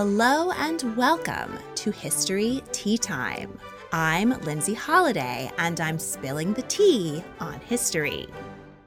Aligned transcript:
Hello 0.00 0.52
and 0.52 0.96
welcome 0.96 1.58
to 1.74 1.90
History 1.90 2.62
Tea 2.70 2.96
Time. 2.96 3.58
I'm 3.92 4.30
Lindsay 4.42 4.72
Holiday 4.72 5.50
and 5.58 5.80
I'm 5.80 5.98
spilling 5.98 6.52
the 6.52 6.62
tea 6.62 7.24
on 7.40 7.58
history. 7.62 8.28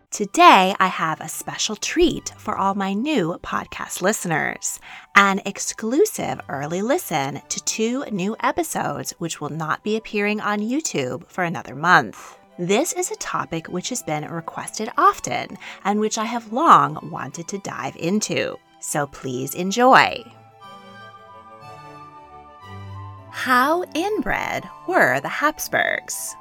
Today, 0.09 0.73
I 0.80 0.88
have 0.88 1.20
a 1.20 1.28
special 1.28 1.76
treat 1.76 2.32
for 2.38 2.58
all 2.58 2.76
my 2.76 2.94
new 2.94 3.38
podcast 3.44 4.02
listeners 4.02 4.80
an 5.16 5.42
exclusive 5.45 6.39
early 6.48 6.82
listen 6.82 7.42
to 7.50 7.64
two 7.66 8.06
new 8.06 8.38
episodes, 8.39 9.14
which 9.17 9.42
will 9.42 9.50
not 9.50 9.84
be 9.84 9.98
appearing 9.98 10.39
on 10.39 10.59
YouTube 10.59 11.28
for 11.28 11.44
another 11.44 11.76
month. 11.76 12.38
This 12.58 12.94
is 12.94 13.12
a 13.12 13.17
topic 13.17 13.67
which 13.67 13.89
has 13.89 14.02
been 14.02 14.32
requested 14.32 14.89
often 14.98 15.58
and 15.84 16.00
which 16.00 16.17
I 16.17 16.23
have 16.23 16.54
long 16.54 17.09
wanted 17.12 17.50
to 17.50 17.58
dive 17.58 17.98
into. 17.98 18.58
So 18.80 19.08
please 19.08 19.54
enjoy. 19.56 20.23
How 23.31 23.83
inbred 23.95 24.69
were 24.87 25.19
the 25.21 25.29
Habsburgs? 25.29 26.35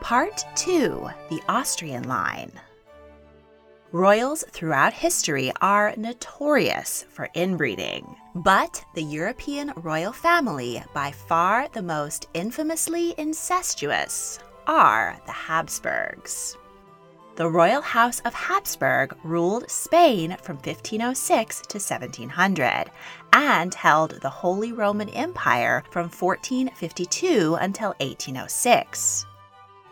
Part 0.00 0.44
2 0.56 1.08
The 1.28 1.42
Austrian 1.46 2.08
Line. 2.08 2.50
Royals 3.92 4.42
throughout 4.50 4.94
history 4.94 5.52
are 5.60 5.94
notorious 5.96 7.04
for 7.10 7.28
inbreeding, 7.36 8.16
but 8.34 8.82
the 8.94 9.02
European 9.02 9.72
royal 9.76 10.12
family, 10.12 10.82
by 10.94 11.12
far 11.12 11.68
the 11.68 11.82
most 11.82 12.28
infamously 12.34 13.14
incestuous, 13.18 14.40
are 14.66 15.16
the 15.26 15.32
Habsburgs. 15.32 16.56
The 17.36 17.48
royal 17.48 17.80
house 17.80 18.20
of 18.20 18.34
Habsburg 18.34 19.16
ruled 19.24 19.70
Spain 19.70 20.36
from 20.42 20.56
1506 20.56 21.62
to 21.68 21.78
1700 21.78 22.90
and 23.32 23.74
held 23.74 24.20
the 24.20 24.30
Holy 24.30 24.72
Roman 24.72 25.08
Empire 25.10 25.82
from 25.90 26.04
1452 26.04 27.56
until 27.60 27.94
1806. 28.00 29.26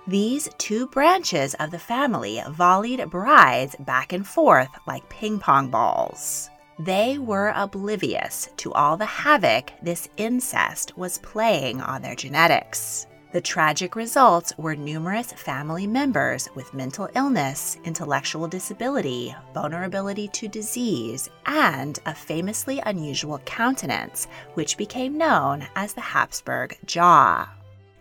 These 0.06 0.48
two 0.56 0.86
branches 0.86 1.54
of 1.54 1.70
the 1.70 1.78
family 1.78 2.42
volleyed 2.48 3.10
brides 3.10 3.76
back 3.80 4.12
and 4.12 4.26
forth 4.26 4.70
like 4.86 5.08
ping 5.08 5.38
pong 5.38 5.68
balls. 5.68 6.48
They 6.78 7.18
were 7.18 7.52
oblivious 7.56 8.48
to 8.58 8.72
all 8.72 8.96
the 8.96 9.04
havoc 9.04 9.72
this 9.82 10.08
incest 10.16 10.96
was 10.96 11.18
playing 11.18 11.80
on 11.80 12.02
their 12.02 12.14
genetics. 12.14 13.07
The 13.30 13.42
tragic 13.42 13.94
results 13.94 14.54
were 14.56 14.74
numerous 14.74 15.32
family 15.32 15.86
members 15.86 16.48
with 16.54 16.72
mental 16.72 17.10
illness, 17.14 17.76
intellectual 17.84 18.48
disability, 18.48 19.36
vulnerability 19.52 20.28
to 20.28 20.48
disease, 20.48 21.28
and 21.44 21.98
a 22.06 22.14
famously 22.14 22.80
unusual 22.86 23.38
countenance, 23.40 24.28
which 24.54 24.78
became 24.78 25.18
known 25.18 25.66
as 25.76 25.92
the 25.92 26.00
Habsburg 26.00 26.78
jaw. 26.86 27.50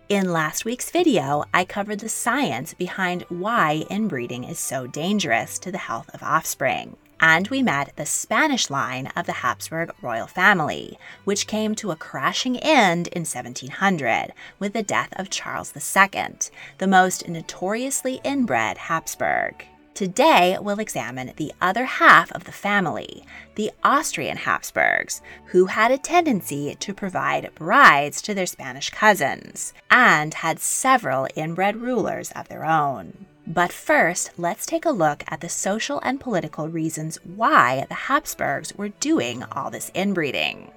In 0.08 0.32
last 0.32 0.64
week's 0.64 0.92
video, 0.92 1.44
I 1.54 1.66
covered 1.66 2.00
the 2.00 2.08
science 2.08 2.74
behind 2.74 3.26
why 3.28 3.84
inbreeding 3.90 4.46
is 4.46 4.60
so 4.60 4.88
dangerous 4.88 5.60
to 5.60 5.74
the 5.74 5.78
health 5.78 6.10
of 6.14 6.24
offspring 6.24 6.96
and 7.20 7.48
we 7.48 7.64
met 7.64 7.94
the 7.96 8.06
Spanish 8.06 8.70
line 8.70 9.08
of 9.16 9.26
the 9.26 9.34
Habsburg 9.34 9.92
royal 10.02 10.28
family, 10.28 10.98
which 11.24 11.48
came 11.48 11.76
to 11.76 11.92
a 11.92 11.96
crashing 11.96 12.58
end 12.58 13.08
in 13.08 13.22
1700 13.22 14.34
with 14.60 14.74
the 14.74 14.84
death 14.84 15.14
of 15.18 15.30
Charles 15.30 15.74
II, 15.76 16.36
the 16.78 16.88
most 16.88 17.28
notoriously 17.28 18.20
inbred 18.24 18.78
Habsburg. 18.78 19.66
Today, 19.98 20.56
we'll 20.62 20.80
examine 20.80 21.34
the 21.38 21.52
other 21.60 21.86
half 21.86 22.32
of 22.34 22.44
the 22.44 22.52
family, 22.52 23.24
the 23.56 23.72
Austrian 23.84 24.38
Habsburgs, 24.38 25.24
who 25.46 25.66
had 25.66 25.90
a 25.90 25.98
tendency 25.98 26.76
to 26.76 26.94
provide 26.94 27.50
brides 27.56 28.22
to 28.22 28.36
their 28.36 28.46
Spanish 28.46 28.92
cousins 28.92 29.74
and 29.90 30.36
had 30.36 30.60
several 30.60 31.28
inbred 31.36 31.78
rulers 31.78 32.32
of 32.36 32.48
their 32.48 32.64
own. 32.64 33.26
But 33.48 33.72
first, 33.72 34.32
let's 34.38 34.66
take 34.66 34.86
a 34.86 34.92
look 34.92 35.24
at 35.30 35.40
the 35.40 35.48
social 35.48 36.02
and 36.02 36.20
political 36.20 36.68
reasons 36.68 37.18
why 37.24 37.86
the 37.88 37.96
Habsburgs 37.96 38.76
were 38.76 38.90
doing 38.90 39.42
all 39.44 39.72
this 39.72 39.90
inbreeding. 39.96 40.72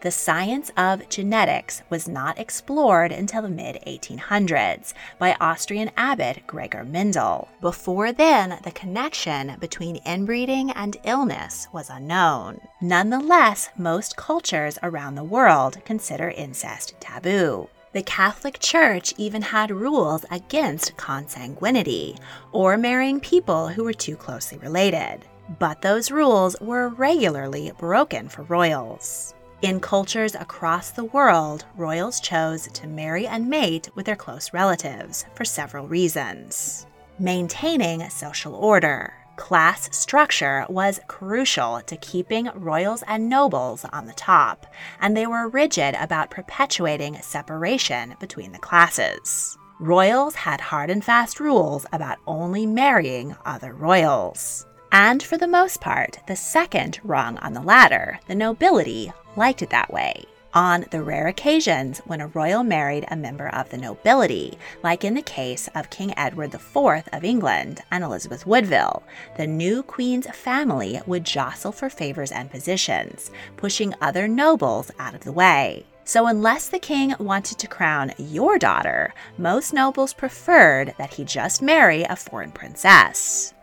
The 0.00 0.10
science 0.10 0.72
of 0.78 1.06
genetics 1.10 1.82
was 1.90 2.08
not 2.08 2.38
explored 2.38 3.12
until 3.12 3.42
the 3.42 3.50
mid 3.50 3.76
1800s 3.86 4.94
by 5.18 5.36
Austrian 5.38 5.90
abbot 5.98 6.46
Gregor 6.46 6.84
Mendel. 6.84 7.50
Before 7.60 8.10
then, 8.10 8.58
the 8.64 8.70
connection 8.70 9.58
between 9.60 10.00
inbreeding 10.06 10.70
and 10.70 10.96
illness 11.04 11.68
was 11.74 11.90
unknown. 11.90 12.62
Nonetheless, 12.80 13.68
most 13.76 14.16
cultures 14.16 14.78
around 14.82 15.16
the 15.16 15.24
world 15.24 15.84
consider 15.84 16.30
incest 16.30 16.94
taboo. 17.00 17.68
The 17.92 18.02
Catholic 18.04 18.60
Church 18.60 19.12
even 19.16 19.42
had 19.42 19.72
rules 19.72 20.24
against 20.30 20.96
consanguinity, 20.96 22.16
or 22.52 22.76
marrying 22.76 23.18
people 23.18 23.66
who 23.66 23.82
were 23.82 23.92
too 23.92 24.14
closely 24.14 24.58
related. 24.58 25.24
But 25.58 25.82
those 25.82 26.12
rules 26.12 26.54
were 26.60 26.90
regularly 26.90 27.72
broken 27.78 28.28
for 28.28 28.42
royals. 28.42 29.34
In 29.62 29.80
cultures 29.80 30.36
across 30.36 30.92
the 30.92 31.02
world, 31.02 31.64
royals 31.76 32.20
chose 32.20 32.68
to 32.68 32.86
marry 32.86 33.26
and 33.26 33.50
mate 33.50 33.90
with 33.96 34.06
their 34.06 34.14
close 34.14 34.52
relatives 34.52 35.24
for 35.34 35.44
several 35.44 35.88
reasons. 35.88 36.86
Maintaining 37.18 38.08
social 38.08 38.54
order, 38.54 39.14
class 39.40 39.88
structure 39.96 40.66
was 40.68 41.00
crucial 41.08 41.80
to 41.86 41.96
keeping 41.96 42.50
royals 42.54 43.02
and 43.06 43.28
nobles 43.28 43.86
on 43.86 44.04
the 44.04 44.12
top, 44.12 44.66
and 45.00 45.16
they 45.16 45.26
were 45.26 45.48
rigid 45.48 45.96
about 45.98 46.30
perpetuating 46.30 47.16
separation 47.22 48.14
between 48.20 48.52
the 48.52 48.58
classes. 48.58 49.56
Royals 49.80 50.34
had 50.34 50.60
hard 50.60 50.90
and 50.90 51.02
fast 51.02 51.40
rules 51.40 51.86
about 51.90 52.18
only 52.26 52.66
marrying 52.66 53.34
other 53.46 53.72
royals. 53.72 54.66
And 54.92 55.22
for 55.22 55.38
the 55.38 55.48
most 55.48 55.80
part, 55.80 56.18
the 56.26 56.36
second 56.36 57.00
rung 57.02 57.38
on 57.38 57.54
the 57.54 57.62
ladder, 57.62 58.20
the 58.28 58.34
nobility, 58.34 59.10
liked 59.36 59.62
it 59.62 59.70
that 59.70 59.90
way 59.90 60.26
on 60.54 60.84
the 60.90 61.02
rare 61.02 61.26
occasions 61.26 61.98
when 62.06 62.20
a 62.20 62.26
royal 62.28 62.62
married 62.62 63.04
a 63.08 63.16
member 63.16 63.48
of 63.48 63.68
the 63.70 63.76
nobility, 63.78 64.58
like 64.82 65.04
in 65.04 65.14
the 65.14 65.22
case 65.22 65.68
of 65.74 65.90
King 65.90 66.12
Edward 66.16 66.54
IV 66.54 66.76
of 67.12 67.24
England 67.24 67.80
and 67.90 68.02
Elizabeth 68.02 68.46
Woodville, 68.46 69.02
the 69.36 69.46
new 69.46 69.82
queen's 69.82 70.26
family 70.28 71.00
would 71.06 71.24
jostle 71.24 71.72
for 71.72 71.88
favors 71.88 72.32
and 72.32 72.50
positions, 72.50 73.30
pushing 73.56 73.94
other 74.00 74.26
nobles 74.26 74.90
out 74.98 75.14
of 75.14 75.22
the 75.22 75.32
way. 75.32 75.86
So, 76.04 76.26
unless 76.26 76.68
the 76.68 76.80
king 76.80 77.14
wanted 77.20 77.58
to 77.58 77.68
crown 77.68 78.12
your 78.18 78.58
daughter, 78.58 79.14
most 79.38 79.72
nobles 79.72 80.12
preferred 80.12 80.94
that 80.98 81.14
he 81.14 81.24
just 81.24 81.62
marry 81.62 82.02
a 82.02 82.16
foreign 82.16 82.50
princess. 82.50 83.54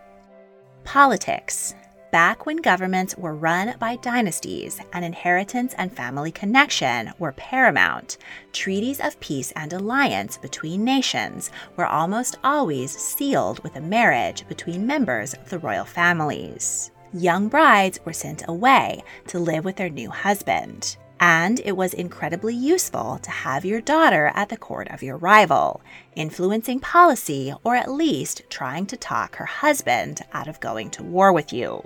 Politics 0.86 1.76
Back 2.12 2.46
when 2.46 2.58
governments 2.58 3.18
were 3.18 3.36
run 3.36 3.76
by 3.80 3.98
dynasties 3.98 4.80
and 4.94 5.04
inheritance 5.04 5.76
and 5.78 5.92
family 5.92 6.32
connection 6.32 7.12
were 7.20 7.34
paramount, 7.34 8.18
treaties 8.54 9.02
of 9.02 9.20
peace 9.20 9.52
and 9.58 9.74
alliance 9.74 10.38
between 10.38 10.86
nations 10.86 11.52
were 11.76 11.86
almost 11.86 12.38
always 12.46 12.92
sealed 12.92 13.62
with 13.62 13.76
a 13.76 13.82
marriage 13.82 14.48
between 14.48 14.88
members 14.88 15.34
of 15.34 15.50
the 15.50 15.60
royal 15.60 15.84
families. 15.84 16.92
Young 17.14 17.50
brides 17.50 18.00
were 18.06 18.14
sent 18.14 18.48
away 18.48 19.04
to 19.28 19.38
live 19.38 19.66
with 19.66 19.76
their 19.76 19.90
new 19.90 20.10
husband. 20.10 20.96
And 21.20 21.60
it 21.66 21.76
was 21.76 21.94
incredibly 21.94 22.56
useful 22.56 23.20
to 23.22 23.32
have 23.32 23.66
your 23.66 23.82
daughter 23.82 24.32
at 24.34 24.48
the 24.48 24.56
court 24.56 24.88
of 24.92 25.04
your 25.04 25.18
rival, 25.18 25.82
influencing 26.16 26.80
policy 26.80 27.54
or 27.66 27.76
at 27.76 27.92
least 27.92 28.44
trying 28.50 28.86
to 28.86 28.96
talk 28.98 29.36
her 29.36 29.46
husband 29.46 30.22
out 30.32 30.48
of 30.48 30.62
going 30.62 30.90
to 30.92 31.04
war 31.04 31.34
with 31.34 31.52
you. 31.52 31.86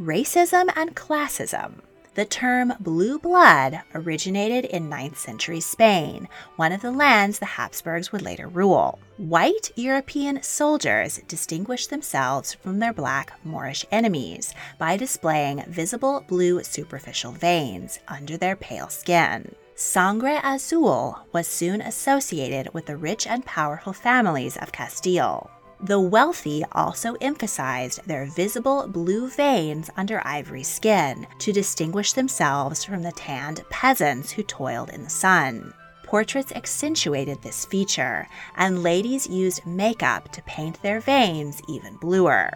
Racism 0.00 0.72
and 0.74 0.96
classism. 0.96 1.74
The 2.16 2.24
term 2.24 2.72
blue 2.80 3.16
blood 3.16 3.80
originated 3.94 4.64
in 4.64 4.90
9th 4.90 5.16
century 5.16 5.60
Spain, 5.60 6.28
one 6.56 6.72
of 6.72 6.82
the 6.82 6.90
lands 6.90 7.38
the 7.38 7.46
Habsburgs 7.46 8.10
would 8.10 8.22
later 8.22 8.48
rule. 8.48 8.98
White 9.18 9.70
European 9.76 10.42
soldiers 10.42 11.20
distinguished 11.28 11.90
themselves 11.90 12.54
from 12.54 12.80
their 12.80 12.92
black 12.92 13.34
Moorish 13.44 13.86
enemies 13.92 14.52
by 14.78 14.96
displaying 14.96 15.62
visible 15.68 16.24
blue 16.26 16.64
superficial 16.64 17.30
veins 17.30 18.00
under 18.08 18.36
their 18.36 18.56
pale 18.56 18.88
skin. 18.88 19.54
Sangre 19.76 20.40
Azul 20.42 21.18
was 21.32 21.46
soon 21.46 21.80
associated 21.80 22.74
with 22.74 22.86
the 22.86 22.96
rich 22.96 23.28
and 23.28 23.46
powerful 23.46 23.92
families 23.92 24.56
of 24.56 24.72
Castile. 24.72 25.50
The 25.80 26.00
wealthy 26.00 26.64
also 26.72 27.14
emphasized 27.20 28.00
their 28.06 28.26
visible 28.26 28.86
blue 28.86 29.28
veins 29.28 29.90
under 29.96 30.22
ivory 30.26 30.62
skin 30.62 31.26
to 31.38 31.52
distinguish 31.52 32.12
themselves 32.12 32.84
from 32.84 33.02
the 33.02 33.12
tanned 33.12 33.62
peasants 33.70 34.32
who 34.32 34.42
toiled 34.42 34.90
in 34.90 35.04
the 35.04 35.10
sun. 35.10 35.74
Portraits 36.04 36.52
accentuated 36.52 37.42
this 37.42 37.64
feature, 37.64 38.28
and 38.56 38.82
ladies 38.82 39.26
used 39.26 39.66
makeup 39.66 40.30
to 40.32 40.42
paint 40.42 40.80
their 40.82 41.00
veins 41.00 41.60
even 41.68 41.96
bluer 41.96 42.50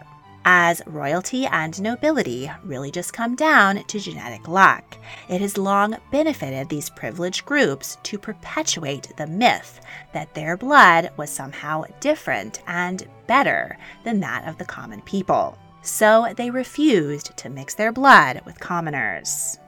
as 0.50 0.80
royalty 0.86 1.44
and 1.44 1.78
nobility 1.78 2.50
really 2.64 2.90
just 2.90 3.12
come 3.12 3.36
down 3.36 3.84
to 3.84 4.00
genetic 4.00 4.48
luck. 4.48 4.96
It 5.28 5.42
has 5.42 5.58
long 5.58 5.98
benefited 6.10 6.70
these 6.70 6.88
privileged 6.88 7.44
groups 7.44 7.98
to 8.04 8.18
perpetuate 8.18 9.12
the 9.18 9.26
myth 9.26 9.82
that 10.14 10.32
their 10.32 10.56
blood 10.56 11.10
was 11.18 11.28
somehow 11.28 11.84
different 12.00 12.62
and 12.66 13.06
better 13.26 13.76
than 14.04 14.20
that 14.20 14.48
of 14.48 14.56
the 14.56 14.64
common 14.64 15.02
people. 15.02 15.58
So 15.82 16.32
they 16.34 16.48
refused 16.48 17.36
to 17.36 17.50
mix 17.50 17.74
their 17.74 17.92
blood 17.92 18.40
with 18.46 18.58
commoners 18.58 19.58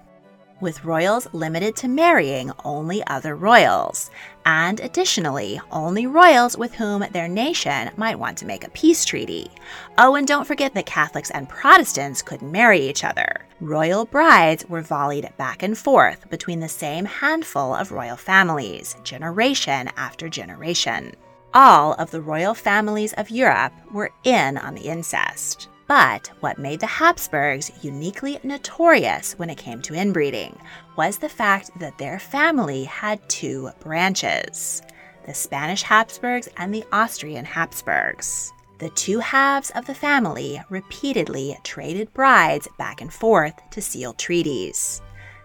with 0.60 0.84
royals 0.84 1.28
limited 1.32 1.76
to 1.76 1.88
marrying 1.88 2.52
only 2.64 3.06
other 3.06 3.36
royals, 3.36 4.10
and 4.44 4.80
additionally, 4.80 5.60
only 5.70 6.06
royals 6.06 6.56
with 6.56 6.74
whom 6.74 7.04
their 7.12 7.28
nation 7.28 7.90
might 7.96 8.18
want 8.18 8.38
to 8.38 8.46
make 8.46 8.64
a 8.64 8.70
peace 8.70 9.04
treaty. 9.04 9.50
Oh, 9.98 10.14
and 10.14 10.26
don't 10.26 10.46
forget 10.46 10.74
that 10.74 10.86
Catholics 10.86 11.30
and 11.30 11.48
Protestants 11.48 12.22
couldn't 12.22 12.52
marry 12.52 12.80
each 12.80 13.04
other. 13.04 13.46
Royal 13.60 14.04
brides 14.04 14.64
were 14.68 14.82
volleyed 14.82 15.30
back 15.36 15.62
and 15.62 15.76
forth 15.76 16.28
between 16.30 16.60
the 16.60 16.68
same 16.68 17.04
handful 17.04 17.74
of 17.74 17.92
royal 17.92 18.16
families, 18.16 18.96
generation 19.04 19.90
after 19.96 20.28
generation. 20.28 21.14
All 21.52 21.94
of 21.94 22.10
the 22.10 22.20
royal 22.20 22.54
families 22.54 23.12
of 23.14 23.28
Europe 23.28 23.72
were 23.92 24.12
in 24.24 24.56
on 24.56 24.74
the 24.74 24.82
incest. 24.82 25.68
But 25.90 26.31
what 26.38 26.56
made 26.56 26.78
the 26.78 26.87
Habsburgs 26.87 27.72
uniquely 27.82 28.38
notorious 28.44 29.32
when 29.32 29.50
it 29.50 29.58
came 29.58 29.82
to 29.82 29.94
inbreeding 29.94 30.56
was 30.96 31.19
the 31.19 31.28
fact 31.28 31.72
that 31.81 31.98
their 31.98 32.20
family 32.20 32.84
had 32.84 33.28
two 33.28 33.70
branches 33.81 34.82
the 35.26 35.34
Spanish 35.34 35.82
Habsburgs 35.82 36.48
and 36.58 36.72
the 36.72 36.84
Austrian 36.92 37.44
Habsburgs. 37.44 38.52
The 38.78 38.90
two 38.90 39.19
halves 39.19 39.70
of 39.70 39.84
the 39.84 39.94
family 39.94 40.62
repeatedly 40.70 41.58
traded 41.64 42.14
brides 42.14 42.69
back 42.78 43.00
and 43.00 43.12
forth 43.12 43.54
to 43.72 43.82
seal 43.82 44.12
treaties. 44.12 45.02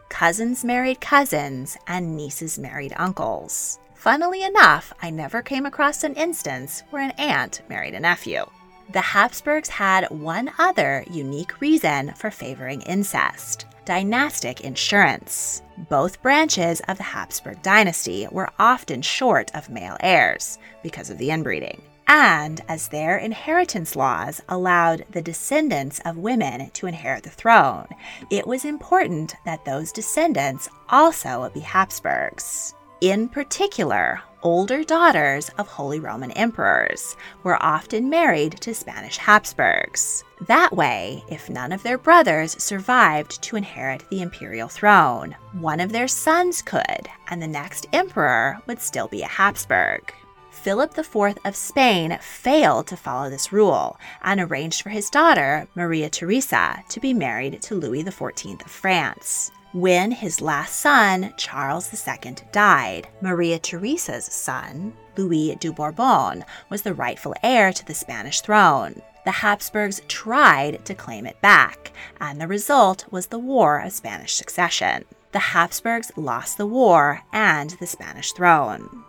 Cousins 0.09 0.63
married 0.63 1.01
cousins, 1.01 1.75
and 1.88 2.15
nieces 2.15 2.59
married 2.59 2.94
uncles. 2.97 3.80
Funnily 3.95 4.44
enough, 4.44 4.94
I 5.01 5.09
never 5.09 5.42
came 5.42 5.65
across 5.65 6.03
an 6.03 6.13
instance 6.13 6.83
where 6.92 7.01
an 7.01 7.13
aunt 7.18 7.63
married 7.68 7.95
a 7.95 8.00
nephew. 8.00 8.45
The 8.91 9.01
Habsburgs 9.01 9.69
had 9.69 10.09
one 10.09 10.51
other 10.59 11.03
unique 11.09 11.59
reason 11.59 12.13
for 12.15 12.29
favoring 12.31 12.81
incest 12.81 13.65
dynastic 13.85 14.61
insurance. 14.61 15.61
Both 15.89 16.21
branches 16.21 16.81
of 16.87 16.97
the 16.97 17.03
Habsburg 17.03 17.61
dynasty 17.61 18.27
were 18.31 18.49
often 18.57 19.01
short 19.03 19.51
of 19.53 19.69
male 19.69 19.97
heirs 19.99 20.57
because 20.81 21.11
of 21.11 21.19
the 21.19 21.29
inbreeding. 21.29 21.81
And 22.07 22.61
as 22.67 22.87
their 22.87 23.17
inheritance 23.17 23.95
laws 23.95 24.41
allowed 24.49 25.05
the 25.11 25.21
descendants 25.21 25.99
of 26.05 26.17
women 26.17 26.69
to 26.71 26.87
inherit 26.87 27.23
the 27.23 27.29
throne, 27.29 27.87
it 28.29 28.45
was 28.45 28.65
important 28.65 29.35
that 29.45 29.65
those 29.65 29.91
descendants 29.91 30.69
also 30.89 31.49
be 31.53 31.61
Habsburgs. 31.61 32.73
In 33.01 33.27
particular, 33.27 34.21
older 34.45 34.83
daughters 34.83 35.50
of 35.57 35.68
Holy 35.68 36.00
Roman 36.00 36.30
emperors 36.33 37.18
were 37.42 37.62
often 37.63 38.12
married 38.12 38.62
to 38.62 38.75
Spanish 38.75 39.18
Habsburgs. 39.18 40.24
That 40.42 40.71
way, 40.71 41.24
if 41.27 41.50
none 41.50 41.71
of 41.71 41.81
their 41.81 41.97
brothers 41.97 42.62
survived 42.63 43.42
to 43.42 43.56
inherit 43.56 44.07
the 44.12 44.21
imperial 44.21 44.68
throne, 44.68 45.36
one 45.53 45.80
of 45.80 45.92
their 45.92 46.07
sons 46.07 46.62
could, 46.62 47.09
and 47.27 47.42
the 47.42 47.47
next 47.47 47.88
emperor 47.92 48.62
would 48.68 48.80
still 48.80 49.07
be 49.07 49.24
a 49.24 49.27
Habsburg. 49.27 50.13
Philip 50.51 50.95
IV 50.95 51.38
of 51.44 51.56
Spain 51.56 52.15
failed 52.21 52.86
to 52.88 52.97
follow 52.97 53.31
this 53.31 53.51
rule 53.51 53.97
and 54.24 54.39
arranged 54.39 54.83
for 54.83 54.89
his 54.89 55.09
daughter, 55.09 55.68
Maria 55.74 56.07
Theresa, 56.07 56.83
to 56.89 57.00
be 57.00 57.15
married 57.15 57.63
to 57.63 57.74
Louis 57.74 58.03
XIV 58.03 58.63
of 58.63 58.71
France. 58.71 59.51
When 59.75 60.12
his 60.12 60.39
last 60.39 60.77
son, 60.77 61.33
Charles 61.36 61.92
II, 61.94 62.36
died, 62.54 63.10
Maria 63.19 63.60
Theresa's 63.60 64.24
son, 64.24 64.94
Louis 65.18 65.57
de 65.60 65.69
Bourbon, 65.69 66.45
was 66.69 66.83
the 66.83 66.94
rightful 66.94 67.36
heir 67.44 67.74
to 67.74 67.86
the 67.86 67.94
Spanish 67.94 68.39
throne. 68.39 69.01
The 69.25 69.31
Habsburgs 69.31 70.01
tried 70.07 70.86
to 70.86 70.95
claim 70.95 71.25
it 71.25 71.42
back, 71.42 71.92
and 72.22 72.39
the 72.39 72.48
result 72.48 73.04
was 73.12 73.27
the 73.27 73.38
War 73.38 73.80
of 73.80 73.92
Spanish 73.92 74.33
Succession. 74.36 75.04
The 75.33 75.39
Habsburgs 75.39 76.10
lost 76.16 76.57
the 76.57 76.66
war 76.66 77.24
and 77.33 77.71
the 77.71 77.88
Spanish 77.88 78.31
throne. 78.31 79.04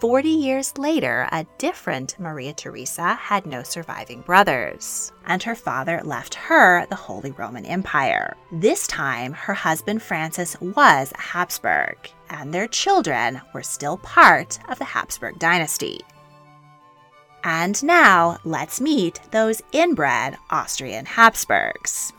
Forty 0.00 0.28
years 0.28 0.78
later, 0.78 1.28
a 1.32 1.44
different 1.58 2.20
Maria 2.20 2.52
Theresa 2.52 3.14
had 3.14 3.46
no 3.46 3.64
surviving 3.64 4.20
brothers, 4.20 5.12
and 5.26 5.42
her 5.42 5.56
father 5.56 6.00
left 6.04 6.36
her 6.36 6.86
the 6.86 6.94
Holy 6.94 7.32
Roman 7.32 7.66
Empire. 7.66 8.36
This 8.52 8.86
time, 8.86 9.32
her 9.32 9.54
husband 9.54 10.00
Francis 10.00 10.56
was 10.60 11.12
a 11.12 11.20
Habsburg, 11.20 11.96
and 12.30 12.54
their 12.54 12.68
children 12.68 13.40
were 13.52 13.64
still 13.64 13.96
part 13.96 14.60
of 14.68 14.78
the 14.78 14.84
Habsburg 14.84 15.40
dynasty. 15.40 16.00
And 17.42 17.82
now, 17.82 18.38
let's 18.44 18.80
meet 18.80 19.20
those 19.32 19.62
inbred 19.72 20.38
Austrian 20.50 21.06
Habsburgs. 21.06 22.12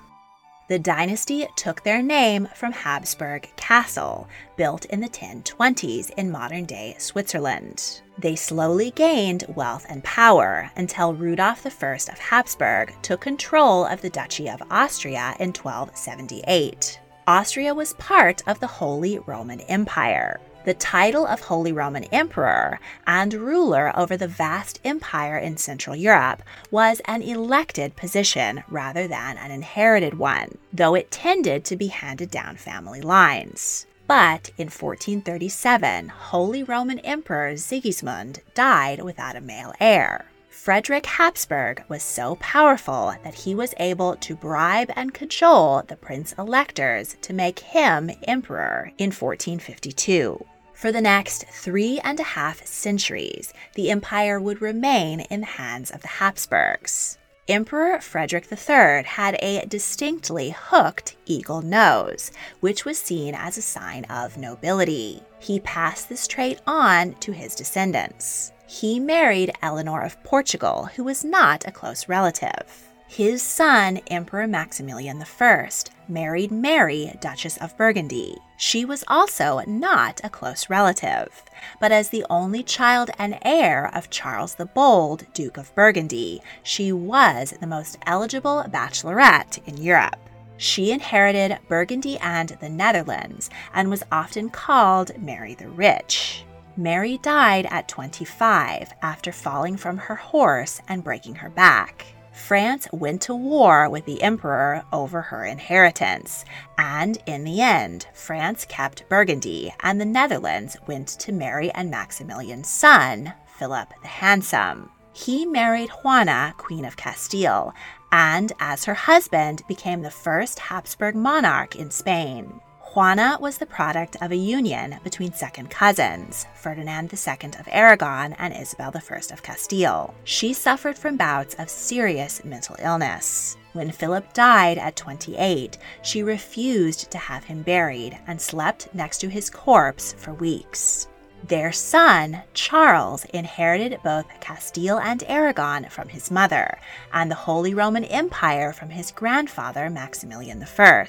The 0.69 0.77
dynasty 0.77 1.47
took 1.55 1.81
their 1.81 2.03
name 2.03 2.47
from 2.53 2.71
Habsburg 2.71 3.51
Castle, 3.55 4.27
built 4.55 4.85
in 4.85 4.99
the 4.99 5.09
1020s 5.09 6.11
in 6.11 6.29
modern 6.29 6.65
day 6.65 6.95
Switzerland. 6.99 8.01
They 8.19 8.35
slowly 8.35 8.91
gained 8.91 9.45
wealth 9.55 9.87
and 9.89 10.03
power 10.03 10.69
until 10.75 11.15
Rudolf 11.15 11.65
I 11.65 11.93
of 11.95 12.19
Habsburg 12.19 12.93
took 13.01 13.21
control 13.21 13.83
of 13.83 14.01
the 14.01 14.11
Duchy 14.11 14.47
of 14.47 14.61
Austria 14.69 15.35
in 15.39 15.53
1278. 15.53 16.99
Austria 17.25 17.73
was 17.73 17.93
part 17.93 18.43
of 18.47 18.59
the 18.59 18.67
Holy 18.67 19.17
Roman 19.17 19.61
Empire 19.61 20.39
the 20.65 20.73
title 20.73 21.25
of 21.25 21.41
Holy 21.41 21.71
Roman 21.71 22.03
Emperor 22.05 22.79
and 23.07 23.33
ruler 23.33 23.91
over 23.97 24.17
the 24.17 24.27
vast 24.27 24.79
empire 24.83 25.37
in 25.37 25.57
Central 25.57 25.95
Europe 25.95 26.43
was 26.69 27.01
an 27.05 27.21
elected 27.21 27.95
position 27.95 28.63
rather 28.67 29.07
than 29.07 29.37
an 29.37 29.51
inherited 29.51 30.17
one, 30.17 30.57
though 30.73 30.95
it 30.95 31.11
tended 31.11 31.63
to 31.65 31.75
be 31.75 31.87
handed 31.87 32.29
down 32.29 32.57
family 32.57 33.01
lines. 33.01 33.85
But 34.07 34.49
in 34.57 34.67
1437, 34.67 36.09
Holy 36.09 36.63
Roman 36.63 36.99
Emperor 36.99 37.55
Sigismund 37.57 38.41
died 38.55 39.03
without 39.03 39.35
a 39.35 39.41
male 39.41 39.73
heir. 39.79 40.28
Frederick 40.59 41.05
Habsburg 41.05 41.85
was 41.87 42.03
so 42.03 42.35
powerful 42.35 43.15
that 43.23 43.33
he 43.33 43.55
was 43.55 43.73
able 43.77 44.17
to 44.17 44.35
bribe 44.35 44.91
and 44.93 45.13
cajole 45.13 45.83
the 45.87 45.95
prince 45.95 46.33
electors 46.37 47.15
to 47.21 47.31
make 47.31 47.59
him 47.59 48.11
emperor 48.23 48.91
in 48.97 49.09
1452. 49.09 50.45
For 50.73 50.91
the 50.91 50.99
next 50.99 51.45
three 51.47 52.01
and 52.03 52.19
a 52.19 52.23
half 52.35 52.65
centuries, 52.65 53.53
the 53.75 53.89
empire 53.89 54.37
would 54.37 54.61
remain 54.61 55.21
in 55.21 55.39
the 55.39 55.45
hands 55.45 55.91
of 55.91 56.01
the 56.01 56.09
Habsburgs. 56.09 57.17
Emperor 57.47 58.01
Frederick 58.01 58.51
III 58.51 59.03
had 59.05 59.37
a 59.41 59.65
distinctly 59.65 60.53
hooked 60.55 61.15
eagle 61.25 61.61
nose, 61.61 62.33
which 62.59 62.83
was 62.83 62.99
seen 62.99 63.33
as 63.33 63.57
a 63.57 63.61
sign 63.61 64.03
of 64.05 64.37
nobility. 64.37 65.23
He 65.39 65.61
passed 65.61 66.09
this 66.09 66.27
trait 66.27 66.59
on 66.67 67.13
to 67.21 67.31
his 67.31 67.55
descendants. 67.55 68.51
He 68.71 68.99
married 68.99 69.51
Eleanor 69.63 70.03
of 70.03 70.23
Portugal, 70.23 70.91
who 70.95 71.03
was 71.03 71.25
not 71.25 71.67
a 71.67 71.71
close 71.71 72.07
relative. 72.07 72.87
His 73.07 73.41
son, 73.41 73.97
Emperor 74.05 74.45
Maximilian 74.45 75.25
I, 75.41 75.69
married 76.07 76.51
Mary, 76.51 77.17
Duchess 77.19 77.57
of 77.57 77.75
Burgundy. 77.77 78.37
She 78.57 78.85
was 78.85 79.03
also 79.07 79.63
not 79.65 80.21
a 80.23 80.29
close 80.29 80.69
relative, 80.69 81.41
but 81.81 81.91
as 81.91 82.09
the 82.09 82.23
only 82.29 82.61
child 82.61 83.09
and 83.17 83.39
heir 83.41 83.89
of 83.95 84.11
Charles 84.11 84.53
the 84.53 84.67
Bold, 84.67 85.25
Duke 85.33 85.57
of 85.57 85.73
Burgundy, 85.73 86.39
she 86.61 86.91
was 86.91 87.55
the 87.59 87.65
most 87.65 87.97
eligible 88.05 88.63
bachelorette 88.69 89.57
in 89.65 89.77
Europe. 89.77 90.19
She 90.57 90.91
inherited 90.91 91.57
Burgundy 91.67 92.19
and 92.19 92.49
the 92.61 92.69
Netherlands 92.69 93.49
and 93.73 93.89
was 93.89 94.03
often 94.11 94.51
called 94.51 95.19
Mary 95.19 95.55
the 95.55 95.69
Rich. 95.69 96.43
Mary 96.79 97.17
died 97.17 97.67
at 97.69 97.89
25 97.89 98.93
after 99.01 99.33
falling 99.33 99.75
from 99.75 99.97
her 99.97 100.15
horse 100.15 100.79
and 100.87 101.03
breaking 101.03 101.35
her 101.35 101.49
back. 101.49 102.05
France 102.31 102.87
went 102.93 103.21
to 103.21 103.35
war 103.35 103.89
with 103.89 104.05
the 104.05 104.21
emperor 104.23 104.81
over 104.93 105.21
her 105.21 105.43
inheritance, 105.43 106.45
and 106.77 107.17
in 107.25 107.43
the 107.43 107.59
end, 107.59 108.07
France 108.13 108.63
kept 108.63 109.09
Burgundy, 109.09 109.73
and 109.81 109.99
the 109.99 110.05
Netherlands 110.05 110.77
went 110.87 111.09
to 111.19 111.33
Mary 111.33 111.69
and 111.71 111.91
Maximilian's 111.91 112.69
son, 112.69 113.33
Philip 113.57 113.89
the 114.01 114.07
Handsome. 114.07 114.89
He 115.11 115.45
married 115.45 115.89
Juana, 115.89 116.53
Queen 116.57 116.85
of 116.85 116.95
Castile, 116.95 117.73
and 118.13 118.53
as 118.61 118.85
her 118.85 118.93
husband 118.93 119.63
became 119.67 120.01
the 120.01 120.09
first 120.09 120.59
Habsburg 120.59 121.13
monarch 121.13 121.75
in 121.75 121.91
Spain. 121.91 122.61
Juana 122.95 123.37
was 123.39 123.59
the 123.59 123.67
product 123.67 124.17
of 124.19 124.31
a 124.31 124.35
union 124.35 124.95
between 125.03 125.31
second 125.31 125.69
cousins, 125.69 126.47
Ferdinand 126.55 127.13
II 127.13 127.51
of 127.59 127.69
Aragon 127.71 128.33
and 128.39 128.51
Isabel 128.51 128.91
I 128.95 129.15
of 129.31 129.43
Castile. 129.43 130.15
She 130.23 130.53
suffered 130.53 130.97
from 130.97 131.15
bouts 131.15 131.53
of 131.59 131.69
serious 131.69 132.43
mental 132.43 132.75
illness. 132.79 133.57
When 133.73 133.91
Philip 133.91 134.33
died 134.33 134.79
at 134.79 134.95
28, 134.95 135.77
she 136.01 136.23
refused 136.23 137.11
to 137.11 137.19
have 137.19 137.43
him 137.43 137.61
buried 137.61 138.17
and 138.25 138.41
slept 138.41 138.91
next 138.95 139.19
to 139.19 139.29
his 139.29 139.51
corpse 139.51 140.13
for 140.13 140.33
weeks. 140.33 141.07
Their 141.47 141.71
son, 141.71 142.41
Charles, 142.55 143.23
inherited 143.25 143.99
both 144.03 144.25
Castile 144.39 144.99
and 144.99 145.23
Aragon 145.27 145.85
from 145.89 146.09
his 146.09 146.31
mother, 146.31 146.79
and 147.13 147.29
the 147.29 147.35
Holy 147.35 147.75
Roman 147.75 148.03
Empire 148.05 148.73
from 148.73 148.89
his 148.89 149.11
grandfather, 149.11 149.91
Maximilian 149.91 150.63
I. 150.63 151.05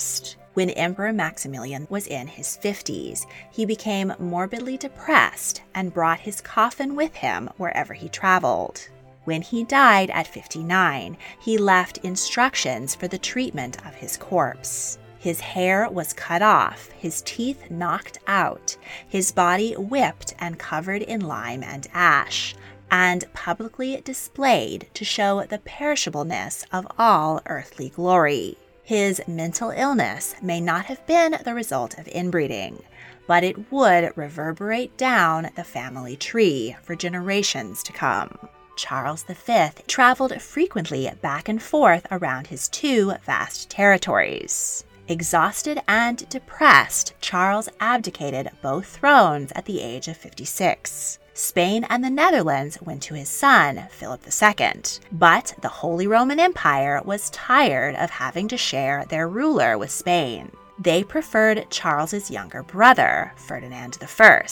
When 0.54 0.70
Emperor 0.70 1.12
Maximilian 1.12 1.86
was 1.88 2.08
in 2.08 2.26
his 2.26 2.58
50s, 2.60 3.24
he 3.52 3.64
became 3.64 4.14
morbidly 4.18 4.76
depressed 4.76 5.62
and 5.74 5.94
brought 5.94 6.20
his 6.20 6.40
coffin 6.40 6.96
with 6.96 7.14
him 7.14 7.48
wherever 7.56 7.94
he 7.94 8.08
traveled. 8.08 8.88
When 9.24 9.42
he 9.42 9.62
died 9.62 10.10
at 10.10 10.26
59, 10.26 11.16
he 11.40 11.56
left 11.56 11.98
instructions 11.98 12.96
for 12.96 13.06
the 13.06 13.18
treatment 13.18 13.76
of 13.86 13.94
his 13.94 14.16
corpse. 14.16 14.98
His 15.18 15.38
hair 15.38 15.88
was 15.88 16.12
cut 16.14 16.42
off, 16.42 16.90
his 16.92 17.22
teeth 17.22 17.70
knocked 17.70 18.18
out, 18.26 18.76
his 19.06 19.30
body 19.30 19.74
whipped 19.74 20.34
and 20.40 20.58
covered 20.58 21.02
in 21.02 21.20
lime 21.20 21.62
and 21.62 21.86
ash, 21.94 22.56
and 22.90 23.32
publicly 23.34 24.00
displayed 24.00 24.88
to 24.94 25.04
show 25.04 25.44
the 25.44 25.58
perishableness 25.58 26.64
of 26.72 26.88
all 26.98 27.40
earthly 27.46 27.90
glory. 27.90 28.56
His 28.90 29.22
mental 29.28 29.70
illness 29.70 30.34
may 30.42 30.60
not 30.60 30.86
have 30.86 31.06
been 31.06 31.38
the 31.44 31.54
result 31.54 31.96
of 31.96 32.08
inbreeding, 32.08 32.82
but 33.28 33.44
it 33.44 33.70
would 33.70 34.12
reverberate 34.16 34.96
down 34.96 35.50
the 35.54 35.62
family 35.62 36.16
tree 36.16 36.74
for 36.82 36.96
generations 36.96 37.84
to 37.84 37.92
come. 37.92 38.36
Charles 38.76 39.22
V 39.22 39.68
traveled 39.86 40.42
frequently 40.42 41.08
back 41.22 41.48
and 41.48 41.62
forth 41.62 42.04
around 42.10 42.48
his 42.48 42.66
two 42.66 43.12
vast 43.24 43.70
territories. 43.70 44.82
Exhausted 45.06 45.80
and 45.86 46.28
depressed, 46.28 47.14
Charles 47.20 47.68
abdicated 47.78 48.50
both 48.60 48.86
thrones 48.86 49.52
at 49.54 49.66
the 49.66 49.80
age 49.80 50.08
of 50.08 50.16
56. 50.16 51.20
Spain 51.40 51.86
and 51.88 52.04
the 52.04 52.10
Netherlands 52.10 52.82
went 52.82 53.02
to 53.02 53.14
his 53.14 53.30
son, 53.30 53.88
Philip 53.90 54.22
II. 54.26 54.82
But 55.10 55.54
the 55.62 55.68
Holy 55.68 56.06
Roman 56.06 56.38
Empire 56.38 57.00
was 57.02 57.30
tired 57.30 57.96
of 57.96 58.10
having 58.10 58.46
to 58.48 58.58
share 58.58 59.06
their 59.06 59.26
ruler 59.26 59.78
with 59.78 59.90
Spain. 59.90 60.52
They 60.78 61.02
preferred 61.02 61.70
Charles's 61.70 62.30
younger 62.30 62.62
brother, 62.62 63.32
Ferdinand 63.36 63.96
I. 64.02 64.46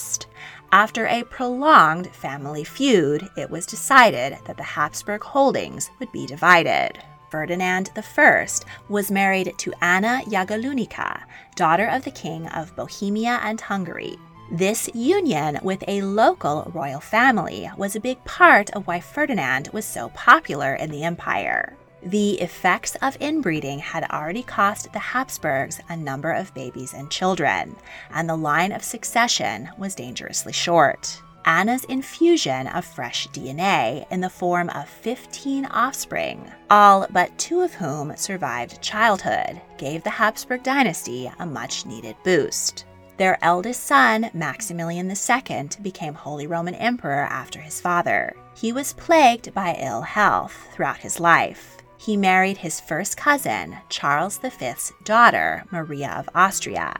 After 0.73 1.07
a 1.07 1.25
prolonged 1.25 2.09
family 2.15 2.65
feud, 2.65 3.29
it 3.37 3.51
was 3.51 3.67
decided 3.67 4.39
that 4.47 4.57
the 4.57 4.63
Habsburg 4.63 5.23
holdings 5.23 5.91
would 6.01 6.11
be 6.11 6.27
divided. 6.27 6.93
Ferdinand 7.31 7.91
I 7.95 8.47
was 8.89 9.11
married 9.11 9.53
to 9.59 9.75
Anna 9.83 10.23
Jagiełłónica, 10.27 11.21
daughter 11.55 11.87
of 11.87 12.05
the 12.05 12.11
King 12.11 12.47
of 12.49 12.75
Bohemia 12.75 13.41
and 13.43 13.61
Hungary. 13.61 14.19
This 14.51 14.89
union 14.95 15.59
with 15.63 15.85
a 15.87 16.01
local 16.01 16.71
royal 16.75 17.01
family 17.01 17.71
was 17.77 17.95
a 17.95 18.01
big 18.01 18.25
part 18.25 18.71
of 18.71 18.87
why 18.87 18.99
Ferdinand 18.99 19.69
was 19.75 19.85
so 19.85 20.09
popular 20.11 20.75
in 20.75 20.91
the 20.91 21.05
empire. 21.05 21.77
The 22.03 22.41
effects 22.41 22.97
of 23.03 23.19
inbreeding 23.21 23.79
had 23.81 24.05
already 24.05 24.43
cost 24.43 24.91
the 24.91 24.99
Habsburgs 24.99 25.81
a 25.91 25.97
number 25.97 26.33
of 26.33 26.55
babies 26.55 26.95
and 26.95 27.11
children, 27.11 27.77
and 28.11 28.27
the 28.27 28.37
line 28.37 28.73
of 28.73 28.83
succession 28.83 29.69
was 29.77 29.95
dangerously 29.95 30.55
short. 30.55 31.21
Anna's 31.45 31.85
infusion 31.85 32.69
of 32.69 32.87
fresh 32.87 33.29
DNA 33.29 34.07
in 34.11 34.23
the 34.23 34.31
form 34.31 34.71
of 34.71 34.89
15 34.89 35.67
offspring, 35.67 36.51
all 36.71 37.07
but 37.11 37.37
two 37.39 37.61
of 37.61 37.75
whom 37.75 38.17
survived 38.17 38.81
childhood, 38.81 39.61
gave 39.77 40.03
the 40.05 40.11
Habsburg 40.11 40.63
dynasty 40.63 41.31
a 41.39 41.45
much 41.45 41.85
needed 41.85 42.17
boost. 42.25 42.87
Their 43.19 43.37
eldest 43.43 43.85
son, 43.85 44.31
Maximilian 44.33 45.11
II, 45.11 45.69
became 45.83 46.15
Holy 46.15 46.47
Roman 46.47 46.77
Emperor 46.77 47.25
after 47.25 47.61
his 47.61 47.81
father. 47.81 48.37
He 48.55 48.73
was 48.73 48.93
plagued 48.93 49.53
by 49.53 49.77
ill 49.81 50.03
health 50.03 50.57
throughout 50.73 50.99
his 50.99 51.19
life. 51.19 51.79
He 51.97 52.17
married 52.17 52.59
his 52.59 52.79
first 52.79 53.17
cousin, 53.17 53.77
Charles 53.89 54.39
V's 54.39 54.93
daughter, 55.03 55.65
Maria 55.73 56.13
of 56.13 56.29
Austria, 56.33 56.95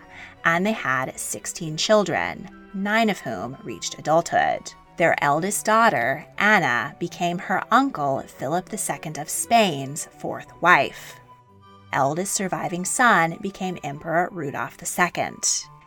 and 0.45 0.67
they 0.67 0.73
had 0.73 1.17
16 1.17 1.77
children, 1.77 2.49
nine 2.75 3.11
of 3.11 3.21
whom 3.21 3.57
reached 3.63 3.97
adulthood. 3.97 4.73
Their 4.97 5.15
eldest 5.23 5.65
daughter, 5.65 6.27
Anna, 6.39 6.97
became 6.99 7.39
her 7.39 7.63
uncle 7.71 8.23
Philip 8.27 8.69
II 8.73 9.13
of 9.19 9.31
Spain's 9.31 10.09
fourth 10.19 10.51
wife. 10.61 11.21
Eldest 11.93 12.35
surviving 12.35 12.85
son 12.85 13.39
became 13.41 13.79
Emperor 13.85 14.29
Rudolf 14.33 14.77
II. 14.83 15.37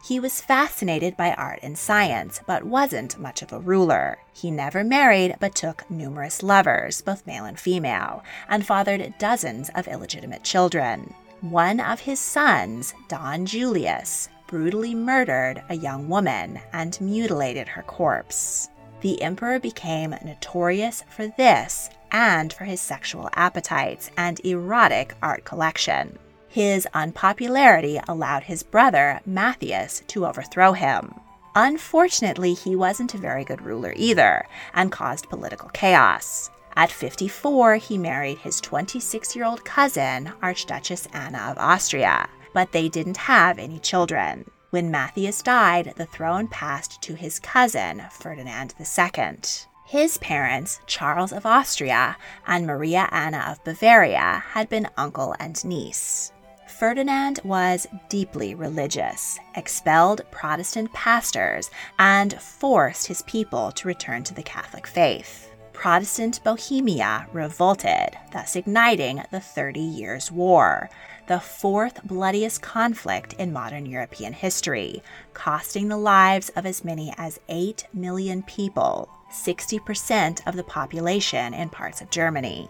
He 0.04 0.20
was 0.20 0.42
fascinated 0.42 1.16
by 1.16 1.34
art 1.34 1.60
and 1.62 1.78
science, 1.78 2.42
but 2.48 2.64
wasn't 2.64 3.20
much 3.20 3.42
of 3.42 3.54
a 3.54 3.60
ruler. 3.60 4.18
He 4.34 4.50
never 4.50 4.84
married, 4.84 5.36
but 5.40 5.54
took 5.54 5.90
numerous 5.92 6.42
lovers, 6.42 7.02
both 7.02 7.28
male 7.28 7.46
and 7.46 7.60
female, 7.60 8.24
and 8.50 8.66
fathered 8.66 9.14
dozens 9.20 9.70
of 9.76 9.88
illegitimate 9.88 10.44
children. 10.44 11.14
One 11.42 11.80
of 11.80 12.02
his 12.02 12.20
sons, 12.20 12.94
Don 13.08 13.46
Julius, 13.46 14.30
brutally 14.48 14.96
murdered 14.96 15.64
a 15.70 15.76
young 15.76 16.10
woman 16.10 16.60
and 16.74 17.00
mutilated 17.00 17.68
her 17.68 17.84
corpse. 17.84 18.70
The 19.02 19.22
emperor 19.22 19.60
became 19.60 20.16
notorious 20.24 21.04
for 21.10 21.28
this 21.28 21.90
and 22.12 22.52
for 22.52 22.66
his 22.66 22.82
sexual 22.82 23.30
appetites 23.34 24.12
and 24.18 24.40
erotic 24.46 25.16
art 25.22 25.46
collection. 25.46 26.20
His 26.54 26.86
unpopularity 26.94 27.98
allowed 28.10 28.44
his 28.44 28.62
brother, 28.62 29.22
Matthias, 29.26 30.04
to 30.08 30.26
overthrow 30.26 30.74
him. 30.74 31.16
Unfortunately, 31.56 32.54
he 32.54 32.76
wasn't 32.76 33.14
a 33.14 33.18
very 33.18 33.46
good 33.46 33.62
ruler 33.62 33.94
either 33.96 34.46
and 34.74 34.92
caused 34.92 35.30
political 35.30 35.70
chaos. 35.70 36.50
At 36.76 36.92
54, 36.92 37.78
he 37.78 37.98
married 37.98 38.40
his 38.40 38.60
26 38.60 39.34
year 39.34 39.46
old 39.46 39.64
cousin, 39.64 40.34
Archduchess 40.42 41.08
Anna 41.14 41.38
of 41.52 41.58
Austria, 41.58 42.28
but 42.54 42.74
they 42.74 42.90
didn't 42.90 43.16
have 43.16 43.58
any 43.58 43.80
children. 43.80 44.44
When 44.72 44.92
Matthias 44.92 45.42
died, 45.42 45.94
the 45.96 46.06
throne 46.06 46.50
passed 46.50 47.02
to 47.04 47.16
his 47.16 47.40
cousin, 47.40 48.04
Ferdinand 48.12 48.76
II. 48.78 49.38
His 49.86 50.18
parents, 50.18 50.82
Charles 50.86 51.32
of 51.32 51.46
Austria 51.46 52.18
and 52.46 52.68
Maria 52.68 53.08
Anna 53.10 53.46
of 53.50 53.64
Bavaria, 53.64 54.44
had 54.50 54.68
been 54.68 54.90
uncle 54.98 55.34
and 55.40 55.64
niece. 55.64 56.34
Ferdinand 56.82 57.40
was 57.44 57.86
deeply 58.10 58.56
religious, 58.56 59.38
expelled 59.54 60.22
Protestant 60.32 60.92
pastors, 60.94 61.70
and 62.00 62.34
forced 62.42 63.06
his 63.06 63.22
people 63.22 63.72
to 63.74 63.88
return 63.88 64.24
to 64.24 64.34
the 64.34 64.42
Catholic 64.42 64.88
faith. 64.88 65.52
Protestant 65.74 66.44
Bohemia 66.44 67.28
revolted, 67.34 68.18
thus 68.34 68.56
igniting 68.56 69.22
the 69.30 69.40
Thirty 69.40 69.80
Years' 69.80 70.32
War, 70.32 70.90
the 71.28 71.40
fourth 71.40 72.04
bloodiest 72.04 72.64
conflict 72.64 73.34
in 73.34 73.54
modern 73.54 73.86
European 73.86 74.34
history, 74.34 75.04
costing 75.36 75.88
the 75.88 75.98
lives 75.98 76.50
of 76.56 76.66
as 76.66 76.84
many 76.84 77.14
as 77.16 77.40
8 77.48 77.86
million 77.94 78.42
people, 78.42 79.08
60% 79.32 80.48
of 80.48 80.56
the 80.56 80.64
population 80.64 81.54
in 81.54 81.70
parts 81.70 82.02
of 82.02 82.10
Germany. 82.10 82.68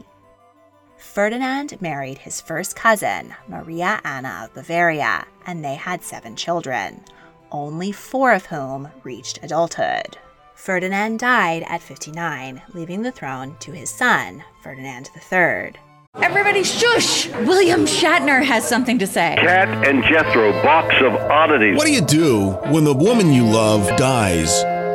Ferdinand 1.02 1.82
married 1.82 2.20
his 2.20 2.40
first 2.40 2.76
cousin, 2.76 3.34
Maria 3.48 4.00
Anna 4.06 4.44
of 4.44 4.54
Bavaria, 4.54 5.26
and 5.46 5.66
they 5.66 5.74
had 5.74 6.04
seven 6.04 6.36
children, 6.36 7.04
only 7.52 7.92
four 7.92 8.32
of 8.32 8.46
whom 8.46 8.88
reached 9.04 9.44
adulthood. 9.44 10.18
Ferdinand 10.54 11.18
died 11.18 11.64
at 11.68 11.82
59, 11.82 12.62
leaving 12.74 13.02
the 13.02 13.12
throne 13.12 13.58
to 13.62 13.72
his 13.72 13.90
son, 13.90 14.44
Ferdinand 14.62 15.10
III. 15.16 15.74
Everybody 16.22 16.64
shush! 16.64 17.28
William 17.30 17.86
Shatner 17.86 18.44
has 18.44 18.66
something 18.66 19.00
to 19.00 19.08
say. 19.08 19.36
Kat 19.40 19.70
and 19.88 20.04
Jethro, 20.04 20.52
box 20.62 20.94
of 21.02 21.14
oddities. 21.14 21.78
What 21.78 21.88
do 21.88 21.94
you 21.94 22.02
do 22.02 22.52
when 22.72 22.84
the 22.84 22.94
woman 22.94 23.34
you 23.34 23.44
love 23.46 23.88
dies? 23.98 24.64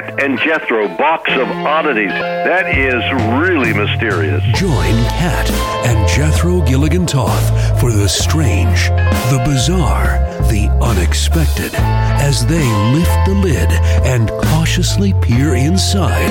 Kat 0.00 0.22
and 0.22 0.38
Jethro, 0.38 0.88
box 0.96 1.30
of 1.32 1.48
oddities. 1.48 2.08
That 2.08 2.76
is 2.76 3.02
really 3.38 3.74
mysterious. 3.74 4.42
Join 4.54 4.94
Kat 5.10 5.50
and 5.84 6.08
Jethro 6.08 6.62
Gilligan 6.62 7.06
Toth 7.06 7.78
for 7.78 7.92
the 7.92 8.08
strange, 8.08 8.88
the 9.30 9.42
bizarre, 9.44 10.18
the 10.48 10.68
unexpected 10.80 11.72
as 11.74 12.46
they 12.46 12.64
lift 12.94 13.26
the 13.26 13.34
lid 13.34 13.70
and 14.06 14.30
cautiously 14.44 15.12
peer 15.20 15.54
inside 15.54 16.30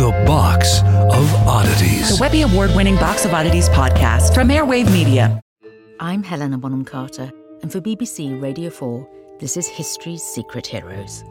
the 0.00 0.10
box 0.26 0.80
of 0.80 1.34
oddities. 1.46 2.16
The 2.16 2.20
Webby 2.20 2.42
Award 2.42 2.74
winning 2.74 2.96
Box 2.96 3.24
of 3.24 3.32
Oddities 3.32 3.68
podcast 3.68 4.34
from 4.34 4.48
Airwave 4.48 4.92
Media. 4.92 5.40
I'm 6.00 6.22
Helena 6.22 6.58
Bonham 6.58 6.84
Carter, 6.84 7.30
and 7.62 7.70
for 7.70 7.80
BBC 7.80 8.42
Radio 8.42 8.68
4, 8.68 9.08
this 9.38 9.56
is 9.56 9.66
History's 9.68 10.22
Secret 10.22 10.66
Heroes 10.66 11.22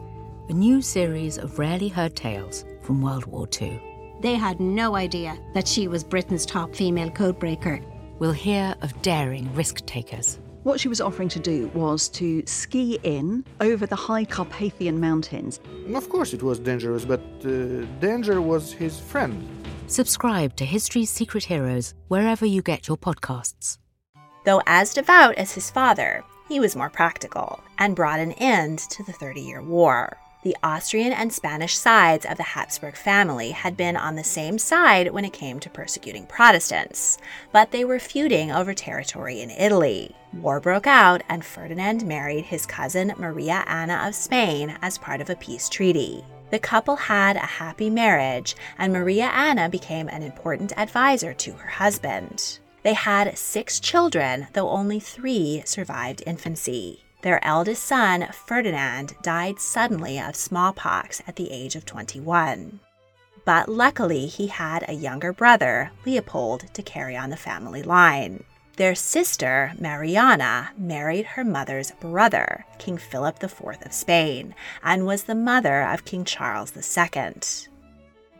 a 0.48 0.52
new 0.52 0.80
series 0.80 1.38
of 1.38 1.58
rarely 1.58 1.88
heard 1.88 2.14
tales 2.14 2.64
from 2.82 3.02
World 3.02 3.26
War 3.26 3.48
II. 3.60 3.80
They 4.20 4.34
had 4.34 4.60
no 4.60 4.94
idea 4.94 5.36
that 5.54 5.66
she 5.66 5.88
was 5.88 6.04
Britain's 6.04 6.46
top 6.46 6.74
female 6.74 7.10
codebreaker. 7.10 7.84
We'll 8.18 8.32
hear 8.32 8.74
of 8.80 9.00
daring 9.02 9.52
risk 9.54 9.84
takers. 9.86 10.38
What 10.62 10.80
she 10.80 10.88
was 10.88 11.00
offering 11.00 11.28
to 11.30 11.38
do 11.38 11.68
was 11.74 12.08
to 12.10 12.44
ski 12.46 12.98
in 13.02 13.44
over 13.60 13.86
the 13.86 13.96
high 13.96 14.24
Carpathian 14.24 15.00
mountains. 15.00 15.60
Of 15.94 16.08
course, 16.08 16.32
it 16.32 16.42
was 16.42 16.58
dangerous, 16.58 17.04
but 17.04 17.20
uh, 17.44 17.84
danger 18.00 18.40
was 18.40 18.72
his 18.72 18.98
friend. 18.98 19.46
Subscribe 19.86 20.56
to 20.56 20.64
History's 20.64 21.10
Secret 21.10 21.44
Heroes 21.44 21.94
wherever 22.08 22.46
you 22.46 22.62
get 22.62 22.88
your 22.88 22.96
podcasts. 22.96 23.78
Though 24.44 24.62
as 24.66 24.94
devout 24.94 25.34
as 25.36 25.52
his 25.52 25.70
father, 25.70 26.24
he 26.48 26.60
was 26.60 26.76
more 26.76 26.90
practical 26.90 27.60
and 27.78 27.94
brought 27.96 28.20
an 28.20 28.32
end 28.32 28.78
to 28.90 29.02
the 29.02 29.12
Thirty 29.12 29.40
Year 29.40 29.62
War. 29.62 30.16
The 30.46 30.56
Austrian 30.62 31.12
and 31.12 31.32
Spanish 31.32 31.76
sides 31.76 32.24
of 32.24 32.36
the 32.36 32.44
Habsburg 32.44 32.94
family 32.94 33.50
had 33.50 33.76
been 33.76 33.96
on 33.96 34.14
the 34.14 34.22
same 34.22 34.58
side 34.58 35.10
when 35.10 35.24
it 35.24 35.32
came 35.32 35.58
to 35.58 35.68
persecuting 35.68 36.24
Protestants, 36.24 37.18
but 37.50 37.72
they 37.72 37.84
were 37.84 37.98
feuding 37.98 38.52
over 38.52 38.72
territory 38.72 39.40
in 39.40 39.50
Italy. 39.50 40.14
War 40.32 40.60
broke 40.60 40.86
out, 40.86 41.24
and 41.28 41.44
Ferdinand 41.44 42.06
married 42.06 42.44
his 42.44 42.64
cousin 42.64 43.12
Maria 43.18 43.64
Anna 43.66 44.04
of 44.06 44.14
Spain 44.14 44.78
as 44.82 44.98
part 44.98 45.20
of 45.20 45.30
a 45.30 45.34
peace 45.34 45.68
treaty. 45.68 46.24
The 46.50 46.60
couple 46.60 46.94
had 46.94 47.34
a 47.34 47.40
happy 47.40 47.90
marriage, 47.90 48.54
and 48.78 48.92
Maria 48.92 49.26
Anna 49.34 49.68
became 49.68 50.06
an 50.06 50.22
important 50.22 50.72
advisor 50.78 51.34
to 51.34 51.54
her 51.54 51.70
husband. 51.70 52.60
They 52.84 52.94
had 52.94 53.36
six 53.36 53.80
children, 53.80 54.46
though 54.52 54.70
only 54.70 55.00
three 55.00 55.64
survived 55.64 56.22
infancy. 56.24 57.02
Their 57.26 57.44
eldest 57.44 57.82
son, 57.82 58.28
Ferdinand, 58.30 59.16
died 59.20 59.58
suddenly 59.58 60.20
of 60.20 60.36
smallpox 60.36 61.20
at 61.26 61.34
the 61.34 61.50
age 61.50 61.74
of 61.74 61.84
21. 61.84 62.78
But 63.44 63.68
luckily, 63.68 64.26
he 64.26 64.46
had 64.46 64.84
a 64.86 64.92
younger 64.92 65.32
brother, 65.32 65.90
Leopold, 66.04 66.72
to 66.72 66.82
carry 66.84 67.16
on 67.16 67.30
the 67.30 67.36
family 67.36 67.82
line. 67.82 68.44
Their 68.76 68.94
sister, 68.94 69.72
Mariana, 69.76 70.70
married 70.78 71.26
her 71.26 71.42
mother's 71.42 71.90
brother, 71.98 72.64
King 72.78 72.96
Philip 72.96 73.42
IV 73.42 73.60
of 73.84 73.92
Spain, 73.92 74.54
and 74.80 75.04
was 75.04 75.24
the 75.24 75.34
mother 75.34 75.82
of 75.82 76.04
King 76.04 76.24
Charles 76.24 76.76
II. 76.76 77.32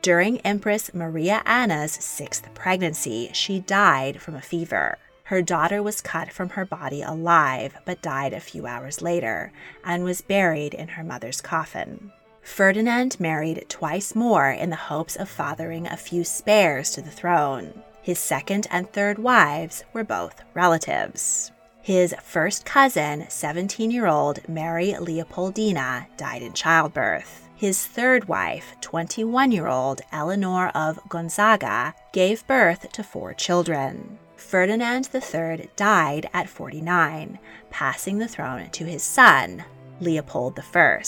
During 0.01 0.39
Empress 0.43 0.95
Maria 0.95 1.43
Anna's 1.45 1.91
sixth 1.91 2.55
pregnancy, 2.55 3.31
she 3.33 3.59
died 3.59 4.23
from 4.23 4.37
a 4.37 4.41
fever. 4.41 4.99
Her 5.27 5.43
daughter 5.43 5.83
was 5.83 6.01
cut 6.01 6.33
from 6.33 6.51
her 6.51 6.65
body 6.65 7.03
alive, 7.03 7.75
but 7.85 8.01
died 8.01 8.33
a 8.33 8.39
few 8.39 8.65
hours 8.65 9.03
later, 9.03 9.53
and 9.85 10.05
was 10.05 10.21
buried 10.21 10.73
in 10.73 10.87
her 10.87 11.03
mother's 11.03 11.41
coffin. 11.41 12.13
Ferdinand 12.43 13.19
married 13.19 13.67
twice 13.69 14.15
more 14.15 14.49
in 14.49 14.71
the 14.71 14.77
hopes 14.77 15.17
of 15.17 15.29
fathering 15.29 15.89
a 15.89 15.97
few 15.97 16.23
spares 16.23 16.93
to 16.93 17.03
the 17.03 17.11
throne. 17.11 17.83
His 18.01 18.21
second 18.21 18.69
and 18.71 18.89
third 18.89 19.19
wives 19.19 19.83
were 19.93 20.05
both 20.05 20.43
relatives. 20.55 21.51
His 21.83 22.15
first 22.23 22.65
cousin, 22.65 23.27
17 23.29 23.91
year 23.91 24.07
old 24.07 24.49
Mary 24.49 24.93
Leopoldina, 24.93 26.07
died 26.17 26.43
in 26.43 26.53
childbirth. 26.53 27.49
His 27.57 27.85
third 27.85 28.29
wife, 28.29 28.77
21 28.81 29.51
year 29.51 29.67
old 29.67 30.03
Eleanor 30.13 30.69
of 30.69 31.01
Gonzaga, 31.09 31.97
gave 32.13 32.47
birth 32.47 32.93
to 32.93 33.03
four 33.03 33.35
children. 33.35 34.21
Ferdinand 34.37 35.09
III 35.13 35.71
died 35.77 36.29
at 36.33 36.49
49, 36.49 37.39
passing 37.71 38.19
the 38.19 38.29
throne 38.29 38.69
to 38.71 38.85
his 38.85 39.03
son, 39.03 39.65
Leopold 40.01 40.61
I. 40.75 41.03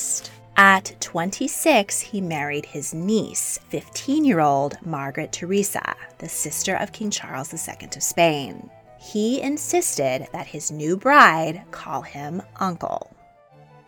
At 0.56 0.96
26, 1.00 2.00
he 2.00 2.20
married 2.20 2.66
his 2.66 2.92
niece, 2.92 3.60
15 3.68 4.24
year 4.24 4.40
old 4.40 4.76
Margaret 4.84 5.30
Theresa, 5.30 5.94
the 6.18 6.28
sister 6.28 6.74
of 6.74 6.92
King 6.92 7.10
Charles 7.10 7.52
II 7.52 7.88
of 7.94 8.02
Spain. 8.02 8.68
He 8.98 9.40
insisted 9.40 10.26
that 10.32 10.48
his 10.48 10.72
new 10.72 10.96
bride 10.96 11.62
call 11.70 12.02
him 12.02 12.42
uncle. 12.56 13.14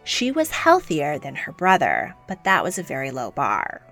She 0.04 0.30
was 0.30 0.50
healthier 0.50 1.18
than 1.18 1.34
her 1.34 1.52
brother, 1.52 2.14
but 2.28 2.44
that 2.44 2.62
was 2.62 2.78
a 2.78 2.84
very 2.84 3.10
low 3.10 3.32
bar. 3.32 3.82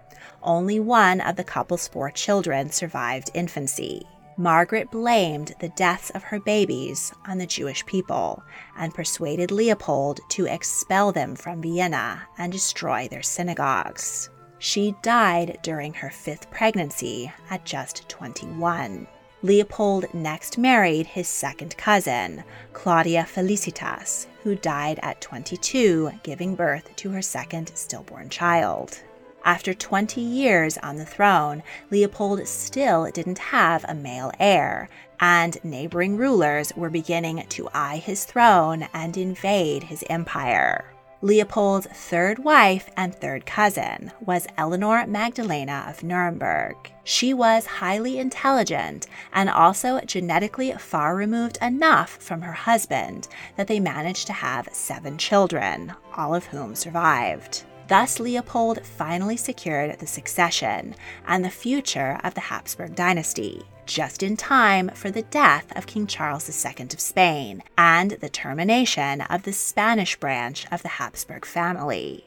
Only 0.43 0.79
one 0.79 1.21
of 1.21 1.37
the 1.37 1.45
couple's 1.45 1.89
four 1.89 2.11
children 2.11 2.71
survived 2.71 3.31
infancy. 3.35 4.07
Margaret 4.41 4.93
blamed 4.93 5.57
the 5.59 5.71
deaths 5.71 6.11
of 6.11 6.23
her 6.23 6.39
babies 6.39 7.13
on 7.27 7.39
the 7.39 7.47
Jewish 7.47 7.85
people 7.87 8.41
and 8.77 8.95
persuaded 8.95 9.51
Leopold 9.51 10.21
to 10.29 10.47
expel 10.47 11.11
them 11.11 11.35
from 11.35 11.61
Vienna 11.61 12.23
and 12.39 12.53
destroy 12.53 13.09
their 13.09 13.23
synagogues. 13.23 14.31
She 14.61 14.95
died 15.03 15.59
during 15.63 15.93
her 15.95 16.11
fifth 16.11 16.53
pregnancy 16.53 17.33
at 17.51 17.65
just 17.65 18.09
21. 18.09 19.09
Leopold 19.43 20.07
next 20.15 20.57
married 20.57 21.07
his 21.07 21.27
second 21.27 21.77
cousin, 21.77 22.45
Claudia 22.73 23.25
Felicitas, 23.25 24.29
who 24.45 24.55
died 24.55 25.01
at 25.03 25.21
22, 25.21 26.13
giving 26.23 26.55
birth 26.55 26.95
to 26.95 27.11
her 27.11 27.23
second 27.23 27.73
stillborn 27.75 28.29
child. 28.29 29.01
After 29.49 29.73
20 29.73 30.21
years 30.21 30.77
on 30.77 30.97
the 30.97 31.07
throne, 31.07 31.63
Leopold 31.91 32.47
still 32.47 33.11
didn't 33.11 33.39
have 33.39 33.83
a 33.89 33.95
male 33.95 34.31
heir, 34.39 34.91
and 35.21 35.57
neighboring 35.65 36.19
rulers 36.19 36.71
were 36.77 36.91
beginning 36.91 37.43
to 37.49 37.71
eye 37.73 37.97
his 37.97 38.27
throne 38.27 38.87
and 38.93 39.17
invade 39.17 39.85
his 39.85 40.05
empire. 40.11 40.93
Leopold's 41.23 41.87
third 41.87 42.41
wife 42.41 42.91
and 42.95 43.15
third 43.15 43.47
cousin 43.47 44.13
was 44.21 44.47
Eleanor 44.59 45.07
Magdalena 45.07 45.87
of 45.89 46.03
Nuremberg. 46.03 46.77
She 47.03 47.33
was 47.33 47.65
highly 47.65 48.19
intelligent 48.19 49.07
and 49.33 49.49
also 49.49 49.99
genetically 50.01 50.73
far 50.73 51.17
removed 51.17 51.57
enough 51.63 52.11
from 52.19 52.43
her 52.43 52.53
husband 52.53 53.29
that 53.57 53.67
they 53.67 53.81
managed 53.81 54.27
to 54.27 54.35
have 54.35 54.69
seven 54.73 55.17
children, 55.17 55.95
all 56.15 56.35
of 56.35 56.45
whom 56.45 56.75
survived. 56.75 57.65
Thus, 57.89 58.21
Leopold 58.21 58.85
finally 58.85 59.39
secured 59.39 59.99
the 59.99 60.07
succession 60.07 60.95
and 61.27 61.43
the 61.43 61.51
future 61.51 62.21
of 62.23 62.35
the 62.35 62.43
Habsburg 62.43 62.95
dynasty, 62.95 63.63
just 63.87 64.23
in 64.23 64.37
time 64.37 64.91
for 64.91 65.11
the 65.11 65.23
death 65.23 65.75
of 65.75 65.87
King 65.87 66.07
Charles 66.07 66.49
II 66.49 66.85
of 66.85 67.01
Spain 67.01 67.63
and 67.79 68.11
the 68.11 68.29
termination 68.29 69.23
of 69.23 69.45
the 69.45 69.55
Spanish 69.55 70.17
branch 70.17 70.67
of 70.71 70.83
the 70.83 70.89
Habsburg 70.89 71.47
family. 71.47 72.27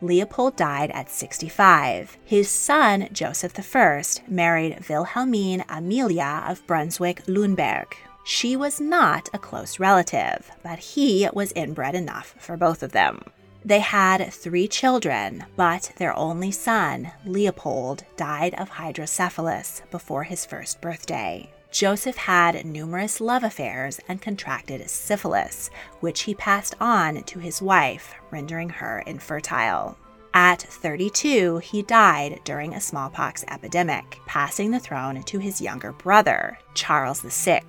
Leopold 0.00 0.54
died 0.54 0.92
at 0.92 1.10
65. 1.10 2.16
His 2.24 2.48
son, 2.48 3.08
Joseph 3.12 3.58
I, 3.74 4.02
married 4.28 4.78
Wilhelmine 4.88 5.64
Amelia 5.68 6.44
of 6.46 6.64
Brunswick 6.68 7.24
Lüneburg. 7.24 7.92
She 8.24 8.54
was 8.56 8.80
not 8.80 9.28
a 9.32 9.38
close 9.38 9.80
relative, 9.80 10.50
but 10.62 10.78
he 10.78 11.28
was 11.32 11.52
inbred 11.56 11.94
enough 11.96 12.36
for 12.38 12.56
both 12.56 12.84
of 12.84 12.92
them. 12.92 13.22
They 13.66 13.80
had 13.80 14.32
three 14.32 14.68
children, 14.68 15.44
but 15.56 15.90
their 15.96 16.16
only 16.16 16.52
son, 16.52 17.10
Leopold, 17.24 18.04
died 18.16 18.54
of 18.54 18.68
hydrocephalus 18.68 19.82
before 19.90 20.22
his 20.22 20.46
first 20.46 20.80
birthday. 20.80 21.50
Joseph 21.72 22.16
had 22.16 22.64
numerous 22.64 23.20
love 23.20 23.42
affairs 23.42 23.98
and 24.06 24.22
contracted 24.22 24.88
syphilis, 24.88 25.68
which 25.98 26.20
he 26.22 26.32
passed 26.32 26.76
on 26.80 27.24
to 27.24 27.40
his 27.40 27.60
wife, 27.60 28.14
rendering 28.30 28.68
her 28.68 29.00
infertile. 29.00 29.98
At 30.32 30.62
32, 30.62 31.58
he 31.58 31.82
died 31.82 32.42
during 32.44 32.72
a 32.72 32.80
smallpox 32.80 33.44
epidemic, 33.48 34.20
passing 34.26 34.70
the 34.70 34.78
throne 34.78 35.24
to 35.24 35.38
his 35.38 35.60
younger 35.60 35.90
brother, 35.90 36.56
Charles 36.74 37.20
VI. 37.22 37.62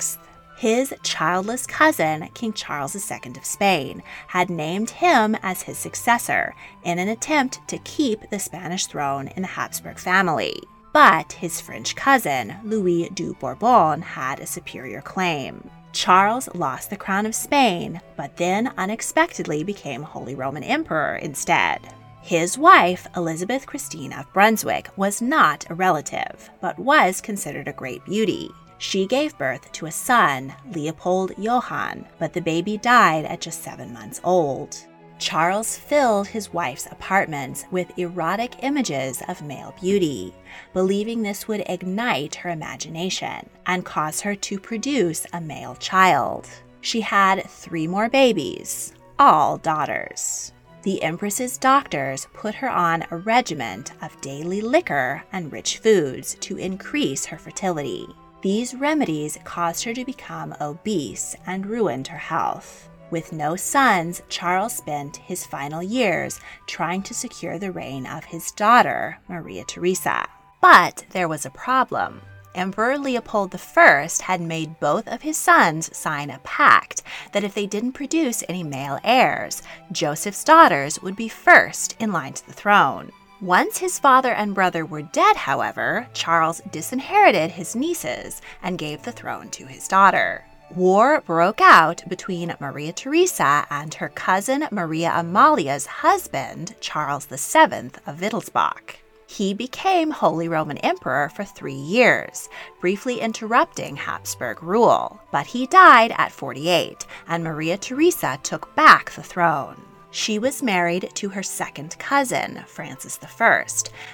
His 0.57 0.91
childless 1.03 1.67
cousin, 1.67 2.29
King 2.33 2.51
Charles 2.51 2.95
II 2.95 3.33
of 3.37 3.45
Spain, 3.45 4.01
had 4.25 4.49
named 4.49 4.89
him 4.89 5.37
as 5.43 5.61
his 5.61 5.77
successor 5.77 6.55
in 6.83 6.97
an 6.97 7.09
attempt 7.09 7.59
to 7.67 7.77
keep 7.79 8.27
the 8.31 8.39
Spanish 8.39 8.87
throne 8.87 9.27
in 9.27 9.43
the 9.43 9.49
Habsburg 9.49 9.99
family. 9.99 10.59
But 10.93 11.33
his 11.33 11.61
French 11.61 11.95
cousin, 11.95 12.55
Louis 12.63 13.07
de 13.09 13.33
Bourbon, 13.33 14.01
had 14.01 14.39
a 14.39 14.47
superior 14.47 15.01
claim. 15.01 15.69
Charles 15.91 16.49
lost 16.55 16.89
the 16.89 16.97
crown 16.97 17.27
of 17.27 17.35
Spain, 17.35 18.01
but 18.15 18.37
then 18.37 18.73
unexpectedly 18.79 19.63
became 19.63 20.01
Holy 20.01 20.33
Roman 20.33 20.63
Emperor 20.63 21.17
instead. 21.17 21.81
His 22.23 22.57
wife, 22.57 23.05
Elizabeth 23.15 23.67
Christine 23.67 24.11
of 24.11 24.33
Brunswick, 24.33 24.89
was 24.97 25.21
not 25.21 25.69
a 25.69 25.75
relative, 25.75 26.49
but 26.61 26.79
was 26.79 27.21
considered 27.21 27.67
a 27.67 27.73
great 27.73 28.03
beauty. 28.05 28.49
She 28.79 29.07
gave 29.07 29.37
birth 29.37 29.71
to 29.71 29.87
a 29.87 29.91
son, 29.91 30.53
Leopold 30.71 31.31
Johann, 31.37 32.05
but 32.19 32.33
the 32.33 32.41
baby 32.41 32.77
died 32.77 33.25
at 33.25 33.41
just 33.41 33.63
seven 33.63 33.91
months 33.91 34.21
old. 34.23 34.77
Charles 35.19 35.77
filled 35.77 36.27
his 36.27 36.53
wife's 36.53 36.85
apartments 36.85 37.65
with 37.71 37.97
erotic 37.97 38.63
images 38.63 39.23
of 39.27 39.41
male 39.41 39.73
beauty, 39.81 40.31
believing 40.73 41.23
this 41.23 41.47
would 41.47 41.63
ignite 41.67 42.35
her 42.35 42.51
imagination 42.51 43.49
and 43.65 43.83
cause 43.83 44.21
her 44.21 44.35
to 44.35 44.59
produce 44.59 45.25
a 45.33 45.41
male 45.41 45.75
child. 45.75 46.47
She 46.81 47.01
had 47.01 47.49
three 47.49 47.87
more 47.87 48.09
babies, 48.09 48.93
all 49.17 49.57
daughters. 49.57 50.53
The 50.83 51.01
Empress's 51.01 51.57
doctors 51.57 52.27
put 52.33 52.53
her 52.55 52.69
on 52.69 53.03
a 53.09 53.17
regimen 53.17 53.85
of 54.03 54.21
daily 54.21 54.61
liquor 54.61 55.23
and 55.31 55.51
rich 55.51 55.79
foods 55.79 56.35
to 56.41 56.57
increase 56.57 57.25
her 57.25 57.39
fertility. 57.39 58.07
These 58.41 58.75
remedies 58.75 59.37
caused 59.43 59.83
her 59.83 59.93
to 59.93 60.05
become 60.05 60.55
obese 60.61 61.35
and 61.45 61.65
ruined 61.65 62.07
her 62.07 62.17
health. 62.17 62.87
With 63.09 63.33
no 63.33 63.55
sons, 63.55 64.21
Charles 64.29 64.75
spent 64.75 65.17
his 65.17 65.45
final 65.45 65.81
years 65.81 66.39
trying 66.67 67.01
to 67.03 67.13
secure 67.13 67.57
the 67.57 67.71
reign 67.71 68.05
of 68.05 68.25
his 68.25 68.51
daughter, 68.51 69.19
Maria 69.27 69.63
Theresa. 69.63 70.27
But 70.61 71.05
there 71.11 71.27
was 71.27 71.45
a 71.45 71.51
problem. 71.51 72.21
Emperor 72.53 72.97
Leopold 72.97 73.55
I 73.55 74.09
had 74.21 74.41
made 74.41 74.79
both 74.79 75.07
of 75.07 75.21
his 75.21 75.37
sons 75.37 75.95
sign 75.95 76.29
a 76.29 76.39
pact 76.39 77.03
that 77.31 77.43
if 77.43 77.53
they 77.53 77.67
didn't 77.67 77.93
produce 77.93 78.43
any 78.49 78.63
male 78.63 78.99
heirs, 79.03 79.61
Joseph's 79.91 80.43
daughters 80.43 81.01
would 81.01 81.15
be 81.15 81.29
first 81.29 81.95
in 81.99 82.11
line 82.11 82.33
to 82.33 82.45
the 82.45 82.53
throne. 82.53 83.11
Once 83.41 83.77
his 83.77 83.99
father 83.99 84.33
and 84.33 84.55
brother 84.55 84.83
were 84.83 85.03
dead, 85.03 85.35
however, 85.35 86.07
Charles 86.11 86.59
disinherited 86.71 87.51
his 87.51 87.75
nieces 87.75 88.41
and 88.63 88.79
gave 88.79 89.03
the 89.03 89.11
throne 89.11 89.47
to 89.49 89.67
his 89.67 89.87
daughter. 89.87 90.43
War 90.75 91.21
broke 91.21 91.61
out 91.61 92.03
between 92.09 92.55
Maria 92.59 92.91
Theresa 92.93 93.67
and 93.69 93.93
her 93.93 94.09
cousin 94.09 94.67
Maria 94.71 95.11
Amalia's 95.11 95.85
husband, 95.85 96.73
Charles 96.81 97.27
VII 97.27 97.91
of 98.07 98.19
Wittelsbach. 98.19 98.95
He 99.27 99.53
became 99.53 100.09
Holy 100.09 100.47
Roman 100.47 100.79
Emperor 100.79 101.29
for 101.29 101.45
three 101.45 101.73
years, 101.73 102.49
briefly 102.81 103.19
interrupting 103.19 103.97
Habsburg 103.97 104.63
rule. 104.63 105.21
But 105.31 105.45
he 105.45 105.67
died 105.67 106.11
at 106.17 106.31
48, 106.31 107.05
and 107.27 107.43
Maria 107.43 107.77
Theresa 107.77 108.39
took 108.41 108.75
back 108.75 109.11
the 109.11 109.21
throne. 109.21 109.79
She 110.09 110.39
was 110.39 110.63
married 110.63 111.11
to 111.15 111.29
her 111.29 111.43
second 111.43 111.97
cousin, 111.99 112.63
Francis 112.65 113.19
I, 113.39 113.65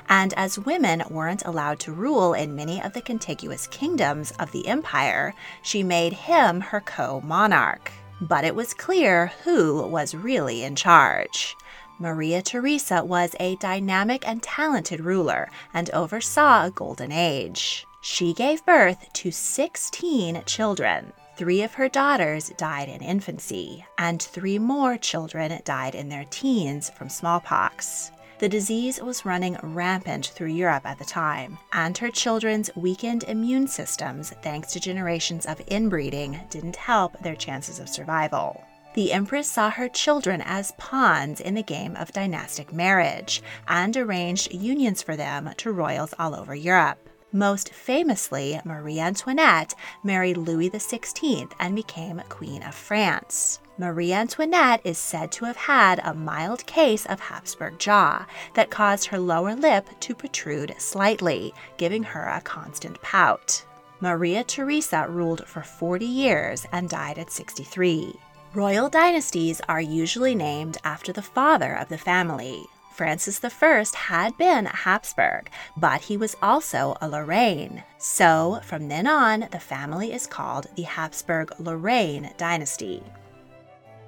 and 0.10 0.34
as 0.34 0.58
women 0.58 1.04
weren't 1.10 1.46
allowed 1.46 1.80
to 1.82 1.94
rule 1.94 2.34
in 2.34 2.56
many 2.56 2.82
of 2.82 2.94
the 2.94 3.02
contiguous 3.02 3.68
kingdoms 3.68 4.32
of 4.40 4.52
the 4.52 4.68
empire, 4.68 5.36
she 5.62 5.84
made 5.84 6.14
him 6.14 6.62
her 6.62 6.82
co 6.82 7.22
monarch. 7.22 7.92
But 8.20 8.44
it 8.44 8.56
was 8.56 8.74
clear 8.74 9.32
who 9.44 9.88
was 9.88 10.16
really 10.16 10.64
in 10.64 10.76
charge. 10.76 11.56
Maria 12.00 12.42
Theresa 12.42 13.04
was 13.04 13.36
a 13.40 13.56
dynamic 13.58 14.28
and 14.28 14.42
talented 14.42 15.00
ruler 15.00 15.50
and 15.74 15.90
oversaw 15.92 16.66
a 16.66 16.72
golden 16.72 17.12
age. 17.12 17.86
She 18.02 18.34
gave 18.34 18.66
birth 18.66 19.14
to 19.14 19.32
16 19.32 20.44
children. 20.46 21.14
Three 21.36 21.64
of 21.64 21.74
her 21.74 21.90
daughters 21.90 22.52
died 22.58 22.90
in 22.90 23.02
infancy, 23.02 23.84
and 23.98 24.22
three 24.22 24.60
more 24.60 24.98
children 24.98 25.60
died 25.66 25.96
in 25.96 26.08
their 26.08 26.26
teens 26.30 26.92
from 26.92 27.10
smallpox. 27.10 28.12
The 28.38 28.48
disease 28.48 29.02
was 29.02 29.26
running 29.26 29.58
rampant 29.64 30.28
through 30.28 30.50
Europe 30.50 30.86
at 30.86 31.00
the 31.00 31.06
time, 31.06 31.58
and 31.72 31.98
her 31.98 32.12
children's 32.12 32.70
weakened 32.76 33.24
immune 33.24 33.68
systems, 33.68 34.32
thanks 34.44 34.74
to 34.74 34.80
generations 34.80 35.48
of 35.48 35.62
inbreeding, 35.68 36.40
didn't 36.52 36.76
help 36.76 37.18
their 37.24 37.36
chances 37.36 37.80
of 37.80 37.90
survival. 37.90 38.64
The 38.94 39.12
Empress 39.12 39.50
saw 39.50 39.72
her 39.72 39.90
children 39.90 40.40
as 40.42 40.74
pawns 40.74 41.42
in 41.42 41.56
the 41.56 41.64
game 41.64 41.96
of 41.96 42.14
dynastic 42.14 42.72
marriage 42.72 43.42
and 43.68 43.98
arranged 43.98 44.54
unions 44.54 45.02
for 45.02 45.16
them 45.16 45.50
to 45.58 45.72
royals 45.72 46.14
all 46.20 46.36
over 46.36 46.54
Europe. 46.54 47.10
Most 47.36 47.74
famously, 47.74 48.62
Marie 48.64 49.00
Antoinette 49.00 49.74
married 50.04 50.38
Louis 50.38 50.70
XVI 50.70 51.52
and 51.60 51.76
became 51.76 52.22
Queen 52.30 52.62
of 52.62 52.76
France. 52.76 53.60
Marie 53.80 54.14
Antoinette 54.14 54.82
is 54.84 55.00
said 55.00 55.32
to 55.32 55.46
have 55.46 55.58
had 55.58 56.00
a 56.04 56.14
mild 56.14 56.64
case 56.68 57.08
of 57.08 57.20
Habsburg 57.20 57.80
jaw 57.80 58.28
that 58.54 58.70
caused 58.70 59.08
her 59.08 59.18
lower 59.18 59.56
lip 59.56 59.90
to 60.02 60.14
protrude 60.14 60.76
slightly, 60.78 61.56
giving 61.78 62.04
her 62.04 62.26
a 62.26 62.40
constant 62.42 63.02
pout. 63.02 63.66
Maria 64.00 64.44
Theresa 64.44 65.08
ruled 65.10 65.48
for 65.48 65.64
40 65.64 66.06
years 66.06 66.68
and 66.72 66.88
died 66.88 67.18
at 67.18 67.32
63. 67.32 68.14
Royal 68.54 68.90
dynasties 68.90 69.60
are 69.68 69.82
usually 69.82 70.36
named 70.36 70.78
after 70.84 71.12
the 71.12 71.24
father 71.24 71.74
of 71.74 71.90
the 71.90 71.98
family. 71.98 72.68
Francis 72.94 73.44
I 73.44 73.84
had 73.96 74.38
been 74.38 74.68
a 74.68 74.76
Habsburg, 74.76 75.50
but 75.76 76.02
he 76.02 76.16
was 76.16 76.36
also 76.44 76.96
a 77.02 77.10
Lorraine. 77.10 77.84
So, 77.98 78.62
from 78.64 78.88
then 78.88 79.08
on, 79.08 79.48
the 79.52 79.60
family 79.60 80.14
is 80.14 80.28
called 80.28 80.68
the 80.76 80.84
Habsburg 80.84 81.60
Lorraine 81.60 82.32
dynasty. 82.38 83.02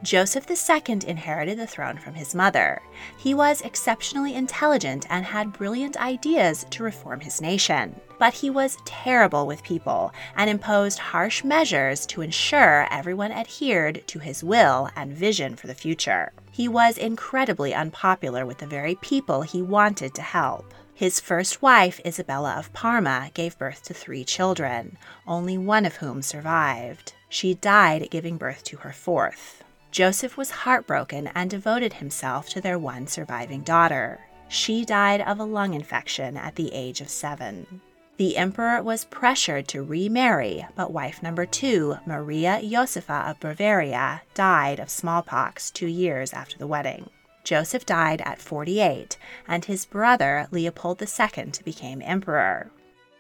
Joseph 0.04 0.46
II 0.50 1.00
inherited 1.08 1.58
the 1.58 1.66
throne 1.66 1.98
from 1.98 2.14
his 2.14 2.36
mother. 2.36 2.80
He 3.18 3.34
was 3.34 3.62
exceptionally 3.62 4.36
intelligent 4.36 5.08
and 5.10 5.26
had 5.26 5.54
brilliant 5.54 5.98
ideas 5.98 6.64
to 6.70 6.84
reform 6.84 7.22
his 7.22 7.42
nation. 7.42 8.00
But 8.20 8.36
he 8.36 8.52
was 8.52 8.78
terrible 8.86 9.48
with 9.48 9.64
people 9.64 10.14
and 10.36 10.48
imposed 10.48 11.00
harsh 11.00 11.44
measures 11.44 12.06
to 12.08 12.22
ensure 12.22 12.88
everyone 12.92 13.32
adhered 13.32 14.04
to 14.08 14.20
his 14.20 14.44
will 14.44 14.90
and 14.96 15.12
vision 15.12 15.56
for 15.56 15.66
the 15.66 15.74
future. 15.74 16.32
He 16.56 16.70
was 16.70 16.98
incredibly 16.98 17.74
unpopular 17.74 18.46
with 18.46 18.60
the 18.60 18.66
very 18.66 18.96
people 18.96 19.42
he 19.42 19.62
wanted 19.62 20.14
to 20.14 20.22
help. 20.22 20.74
His 20.94 21.20
first 21.20 21.62
wife, 21.62 22.00
Isabella 22.06 22.54
of 22.54 22.72
Parma, 22.72 23.30
gave 23.34 23.58
birth 23.58 23.84
to 23.84 23.94
three 23.94 24.24
children, 24.24 24.98
only 25.28 25.58
one 25.58 25.86
of 25.86 25.98
whom 25.98 26.22
survived. 26.22 27.12
She 27.28 27.56
died 27.56 28.08
giving 28.10 28.38
birth 28.38 28.64
to 28.64 28.78
her 28.78 28.94
fourth. 28.94 29.66
Joseph 29.92 30.38
was 30.38 30.64
heartbroken 30.64 31.28
and 31.36 31.50
devoted 31.50 31.92
himself 31.92 32.48
to 32.52 32.62
their 32.62 32.80
one 32.80 33.08
surviving 33.08 33.60
daughter. 33.60 34.22
She 34.48 34.86
died 34.86 35.20
of 35.20 35.42
a 35.42 35.44
lung 35.44 35.74
infection 35.74 36.38
at 36.38 36.56
the 36.56 36.72
age 36.72 37.02
of 37.02 37.10
seven. 37.10 37.82
The 38.18 38.38
emperor 38.38 38.82
was 38.82 39.04
pressured 39.04 39.68
to 39.70 39.84
remarry, 39.84 40.66
but 40.74 40.94
wife 40.94 41.22
number 41.22 41.46
two, 41.46 41.98
Maria 42.06 42.62
Josepha 42.64 43.26
of 43.28 43.42
Bavaria, 43.42 44.22
died 44.34 44.80
of 44.80 44.90
smallpox 44.90 45.70
two 45.70 45.88
years 45.88 46.32
after 46.32 46.58
the 46.58 46.68
wedding. 46.68 47.10
Joseph 47.44 47.86
died 47.86 48.22
at 48.22 48.40
48, 48.40 49.18
and 49.50 49.66
his 49.66 49.86
brother 49.86 50.48
Leopold 50.50 51.02
II 51.02 51.52
became 51.66 52.02
emperor. 52.02 52.72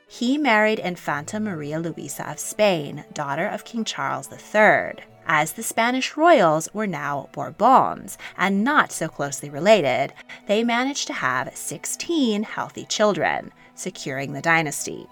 He 0.08 0.38
married 0.38 0.79
Infanta 0.79 1.41
Maria 1.41 1.77
Luisa 1.77 2.29
of 2.29 2.39
Spain, 2.39 3.03
daughter 3.13 3.47
of 3.47 3.65
King 3.65 3.84
Charles 3.84 4.29
III. 4.31 5.03
As 5.27 5.53
the 5.53 5.63
Spanish 5.63 6.15
royals 6.15 6.69
were 6.73 6.88
now 6.88 7.27
Bourbons 7.34 8.17
and 8.38 8.63
not 8.63 8.93
so 8.93 9.10
closely 9.10 9.49
related, 9.49 10.13
they 10.47 10.63
managed 10.63 11.08
to 11.08 11.13
have 11.13 11.55
16 11.55 12.43
healthy 12.43 12.86
children, 12.86 13.51
securing 13.76 14.34
the 14.34 14.42
dynasty. 14.42 15.08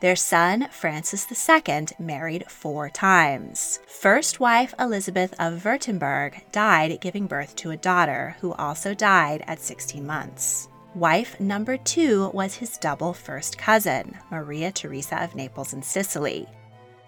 Their 0.00 0.16
son, 0.16 0.68
Francis 0.70 1.26
II, 1.30 1.86
married 1.98 2.44
four 2.50 2.90
times. 2.90 3.80
First 3.86 4.38
wife 4.38 4.74
Elizabeth 4.78 5.32
of 5.38 5.62
Württemberg 5.62 6.42
died 6.52 7.00
giving 7.00 7.26
birth 7.26 7.56
to 7.56 7.70
a 7.70 7.76
daughter 7.76 8.36
who 8.40 8.52
also 8.52 8.92
died 8.92 9.42
at 9.46 9.60
16 9.60 10.06
months. 10.06 10.68
Wife 10.94 11.40
number 11.40 11.76
two 11.76 12.30
was 12.34 12.54
his 12.54 12.76
double 12.76 13.14
first 13.14 13.56
cousin, 13.56 14.18
Maria 14.30 14.70
Theresa 14.70 15.24
of 15.24 15.34
Naples 15.34 15.72
and 15.72 15.84
Sicily. 15.84 16.46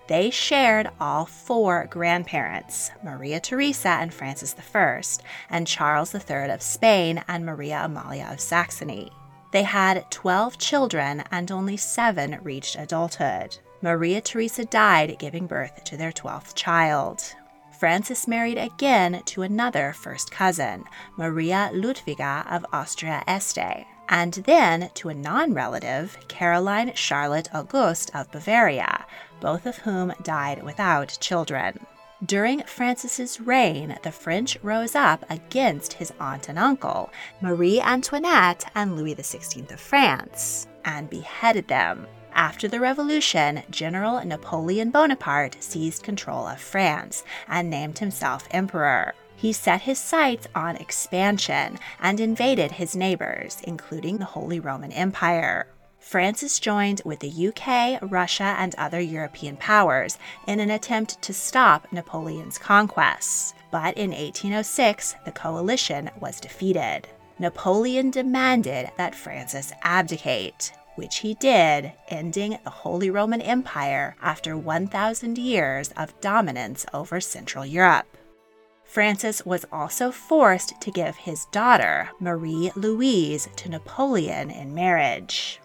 They 0.08 0.30
shared 0.30 0.88
all 0.98 1.26
four 1.26 1.86
grandparents 1.90 2.90
Maria 3.02 3.40
Theresa 3.40 3.90
and 3.90 4.14
Francis 4.14 4.54
I, 4.74 5.02
and 5.50 5.66
Charles 5.66 6.14
III 6.14 6.50
of 6.50 6.62
Spain 6.62 7.22
and 7.28 7.44
Maria 7.44 7.82
Amalia 7.84 8.28
of 8.32 8.40
Saxony. 8.40 9.10
They 9.56 9.62
had 9.62 10.10
12 10.10 10.58
children 10.58 11.24
and 11.30 11.50
only 11.50 11.78
seven 11.78 12.38
reached 12.42 12.76
adulthood. 12.76 13.56
Maria 13.80 14.20
Theresa 14.20 14.66
died 14.66 15.16
giving 15.18 15.46
birth 15.46 15.82
to 15.84 15.96
their 15.96 16.12
12th 16.12 16.54
child. 16.54 17.22
Francis 17.80 18.28
married 18.28 18.58
again 18.58 19.22
to 19.24 19.40
another 19.40 19.94
first 19.94 20.30
cousin, 20.30 20.84
Maria 21.16 21.70
Ludwiga 21.72 22.46
of 22.54 22.66
Austria 22.70 23.24
Este, 23.26 23.86
and 24.10 24.34
then 24.44 24.90
to 24.92 25.08
a 25.08 25.14
non 25.14 25.54
relative, 25.54 26.18
Caroline 26.28 26.92
Charlotte 26.94 27.48
Auguste 27.54 28.10
of 28.14 28.30
Bavaria, 28.30 29.06
both 29.40 29.64
of 29.64 29.78
whom 29.78 30.12
died 30.22 30.62
without 30.64 31.16
children. 31.22 31.86
During 32.24 32.62
Francis's 32.62 33.42
reign, 33.42 33.98
the 34.02 34.10
French 34.10 34.56
rose 34.62 34.94
up 34.94 35.22
against 35.28 35.92
his 35.92 36.14
aunt 36.18 36.48
and 36.48 36.58
uncle, 36.58 37.10
Marie 37.42 37.78
Antoinette 37.78 38.64
and 38.74 38.96
Louis 38.96 39.14
XVI 39.14 39.70
of 39.70 39.78
France, 39.78 40.66
and 40.86 41.10
beheaded 41.10 41.68
them. 41.68 42.06
After 42.32 42.68
the 42.68 42.80
revolution, 42.80 43.62
General 43.68 44.24
Napoleon 44.24 44.90
Bonaparte 44.90 45.62
seized 45.62 46.04
control 46.04 46.46
of 46.46 46.58
France 46.58 47.22
and 47.48 47.68
named 47.68 47.98
himself 47.98 48.48
emperor. 48.50 49.14
He 49.36 49.52
set 49.52 49.82
his 49.82 49.98
sights 49.98 50.46
on 50.54 50.76
expansion 50.76 51.78
and 52.00 52.18
invaded 52.18 52.72
his 52.72 52.96
neighbors, 52.96 53.60
including 53.64 54.16
the 54.16 54.24
Holy 54.24 54.58
Roman 54.58 54.92
Empire. 54.92 55.66
Francis 56.06 56.60
joined 56.60 57.02
with 57.04 57.18
the 57.18 57.48
UK, 57.48 58.00
Russia, 58.00 58.54
and 58.58 58.76
other 58.76 59.00
European 59.00 59.56
powers 59.56 60.18
in 60.46 60.60
an 60.60 60.70
attempt 60.70 61.20
to 61.20 61.32
stop 61.32 61.88
Napoleon's 61.90 62.58
conquests. 62.58 63.54
But 63.72 63.96
in 63.96 64.10
1806, 64.10 65.16
the 65.24 65.32
coalition 65.32 66.08
was 66.20 66.38
defeated. 66.38 67.08
Napoleon 67.40 68.12
demanded 68.12 68.88
that 68.96 69.16
Francis 69.16 69.72
abdicate, 69.82 70.72
which 70.94 71.18
he 71.18 71.34
did, 71.34 71.92
ending 72.06 72.56
the 72.62 72.70
Holy 72.70 73.10
Roman 73.10 73.40
Empire 73.40 74.14
after 74.22 74.56
1,000 74.56 75.36
years 75.36 75.90
of 75.96 76.18
dominance 76.20 76.86
over 76.94 77.20
Central 77.20 77.66
Europe. 77.66 78.16
Francis 78.84 79.44
was 79.44 79.66
also 79.72 80.12
forced 80.12 80.80
to 80.80 80.92
give 80.92 81.16
his 81.16 81.46
daughter, 81.46 82.10
Marie 82.20 82.70
Louise, 82.76 83.48
to 83.56 83.68
Napoleon 83.68 84.52
in 84.52 84.72
marriage. 84.72 85.58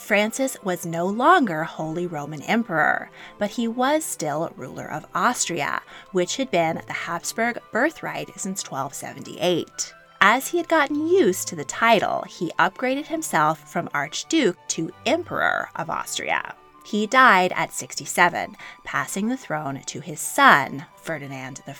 Francis 0.00 0.56
was 0.64 0.86
no 0.86 1.06
longer 1.06 1.62
Holy 1.62 2.06
Roman 2.06 2.42
Emperor, 2.42 3.10
but 3.38 3.50
he 3.50 3.68
was 3.68 4.02
still 4.02 4.50
ruler 4.56 4.90
of 4.90 5.06
Austria, 5.14 5.82
which 6.10 6.36
had 6.36 6.50
been 6.50 6.82
the 6.86 6.92
Habsburg 6.92 7.58
birthright 7.70 8.28
since 8.40 8.64
1278. 8.64 9.94
As 10.20 10.48
he 10.48 10.58
had 10.58 10.68
gotten 10.68 11.06
used 11.06 11.46
to 11.48 11.56
the 11.56 11.64
title, 11.64 12.24
he 12.28 12.50
upgraded 12.58 13.06
himself 13.06 13.70
from 13.70 13.88
Archduke 13.94 14.58
to 14.68 14.90
Emperor 15.06 15.68
of 15.76 15.90
Austria. 15.90 16.54
He 16.84 17.06
died 17.06 17.52
at 17.54 17.72
67, 17.72 18.56
passing 18.84 19.28
the 19.28 19.36
throne 19.36 19.82
to 19.86 20.00
his 20.00 20.20
son, 20.20 20.86
Ferdinand 20.96 21.62
I 21.68 21.72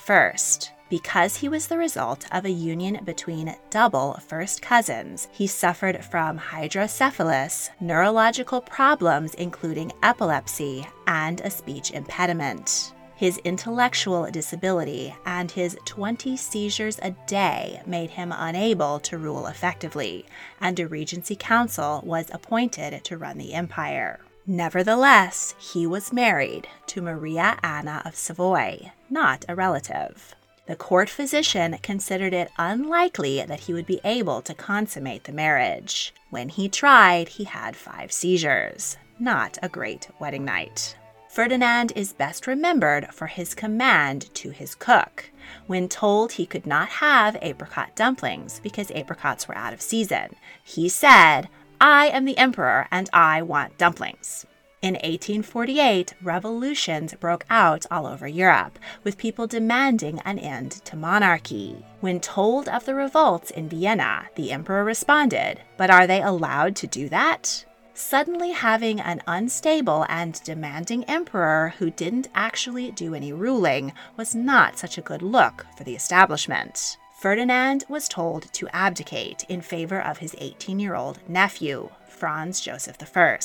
because 0.91 1.37
he 1.37 1.47
was 1.47 1.67
the 1.67 1.77
result 1.77 2.25
of 2.33 2.43
a 2.43 2.51
union 2.51 2.99
between 3.05 3.55
double 3.69 4.19
first 4.27 4.61
cousins. 4.61 5.29
He 5.31 5.47
suffered 5.47 6.03
from 6.03 6.37
hydrocephalus, 6.37 7.69
neurological 7.79 8.59
problems 8.59 9.33
including 9.35 9.93
epilepsy, 10.03 10.85
and 11.07 11.39
a 11.41 11.49
speech 11.49 11.91
impediment. 11.91 12.93
His 13.15 13.37
intellectual 13.45 14.29
disability 14.31 15.15
and 15.25 15.49
his 15.49 15.77
20 15.85 16.35
seizures 16.35 16.99
a 17.01 17.11
day 17.25 17.81
made 17.85 18.09
him 18.09 18.33
unable 18.35 18.99
to 18.99 19.17
rule 19.17 19.47
effectively, 19.47 20.25
and 20.59 20.77
a 20.77 20.87
regency 20.87 21.37
council 21.37 22.01
was 22.05 22.29
appointed 22.33 23.01
to 23.05 23.17
run 23.17 23.37
the 23.37 23.53
empire. 23.53 24.19
Nevertheless, 24.45 25.55
he 25.57 25.87
was 25.87 26.11
married 26.11 26.67
to 26.87 27.01
Maria 27.01 27.57
Anna 27.63 28.01
of 28.03 28.15
Savoy, 28.15 28.91
not 29.09 29.45
a 29.47 29.55
relative. 29.55 30.35
The 30.67 30.75
court 30.75 31.09
physician 31.09 31.77
considered 31.81 32.33
it 32.33 32.51
unlikely 32.57 33.43
that 33.43 33.61
he 33.61 33.73
would 33.73 33.87
be 33.87 33.99
able 34.03 34.41
to 34.43 34.53
consummate 34.53 35.23
the 35.23 35.31
marriage. 35.31 36.13
When 36.29 36.49
he 36.49 36.69
tried, 36.69 37.29
he 37.29 37.45
had 37.45 37.75
five 37.75 38.11
seizures. 38.11 38.97
Not 39.19 39.57
a 39.61 39.69
great 39.69 40.09
wedding 40.19 40.45
night. 40.45 40.95
Ferdinand 41.29 41.93
is 41.95 42.13
best 42.13 42.45
remembered 42.45 43.13
for 43.13 43.27
his 43.27 43.55
command 43.55 44.33
to 44.35 44.49
his 44.51 44.75
cook 44.75 45.31
when 45.65 45.87
told 45.87 46.33
he 46.33 46.45
could 46.45 46.65
not 46.65 46.89
have 46.89 47.37
apricot 47.41 47.95
dumplings 47.95 48.59
because 48.61 48.91
apricots 48.91 49.47
were 49.47 49.57
out 49.57 49.73
of 49.73 49.81
season. 49.81 50.35
He 50.63 50.89
said, 50.89 51.49
I 51.79 52.07
am 52.07 52.25
the 52.25 52.37
emperor 52.37 52.87
and 52.91 53.09
I 53.13 53.41
want 53.41 53.77
dumplings. 53.77 54.45
In 54.81 54.95
1848, 54.95 56.15
revolutions 56.23 57.13
broke 57.13 57.45
out 57.51 57.85
all 57.91 58.07
over 58.07 58.27
Europe, 58.27 58.79
with 59.03 59.15
people 59.15 59.45
demanding 59.45 60.17
an 60.25 60.39
end 60.39 60.71
to 60.85 60.95
monarchy. 60.95 61.85
When 61.99 62.19
told 62.19 62.67
of 62.67 62.85
the 62.85 62.95
revolts 62.95 63.51
in 63.51 63.69
Vienna, 63.69 64.25
the 64.33 64.51
emperor 64.51 64.83
responded, 64.83 65.61
But 65.77 65.91
are 65.91 66.07
they 66.07 66.23
allowed 66.23 66.75
to 66.77 66.87
do 66.87 67.09
that? 67.09 67.63
Suddenly 67.93 68.53
having 68.53 68.99
an 68.99 69.21
unstable 69.27 70.07
and 70.09 70.41
demanding 70.43 71.03
emperor 71.03 71.75
who 71.77 71.91
didn't 71.91 72.29
actually 72.33 72.89
do 72.89 73.13
any 73.13 73.31
ruling 73.31 73.93
was 74.17 74.33
not 74.33 74.79
such 74.79 74.97
a 74.97 75.01
good 75.01 75.21
look 75.21 75.67
for 75.77 75.83
the 75.83 75.95
establishment. 75.95 76.97
Ferdinand 77.19 77.83
was 77.87 78.07
told 78.07 78.51
to 78.53 78.67
abdicate 78.75 79.45
in 79.47 79.61
favor 79.61 80.01
of 80.01 80.17
his 80.17 80.35
18 80.39 80.79
year 80.79 80.95
old 80.95 81.19
nephew, 81.29 81.91
Franz 82.07 82.59
Joseph 82.59 82.97
I. 83.15 83.37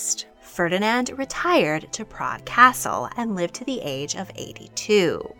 Ferdinand 0.46 1.10
retired 1.18 1.92
to 1.92 2.04
Prague 2.04 2.44
Castle 2.44 3.10
and 3.16 3.34
lived 3.34 3.54
to 3.56 3.64
the 3.64 3.80
age 3.82 4.14
of 4.14 4.30
82. 4.36 5.34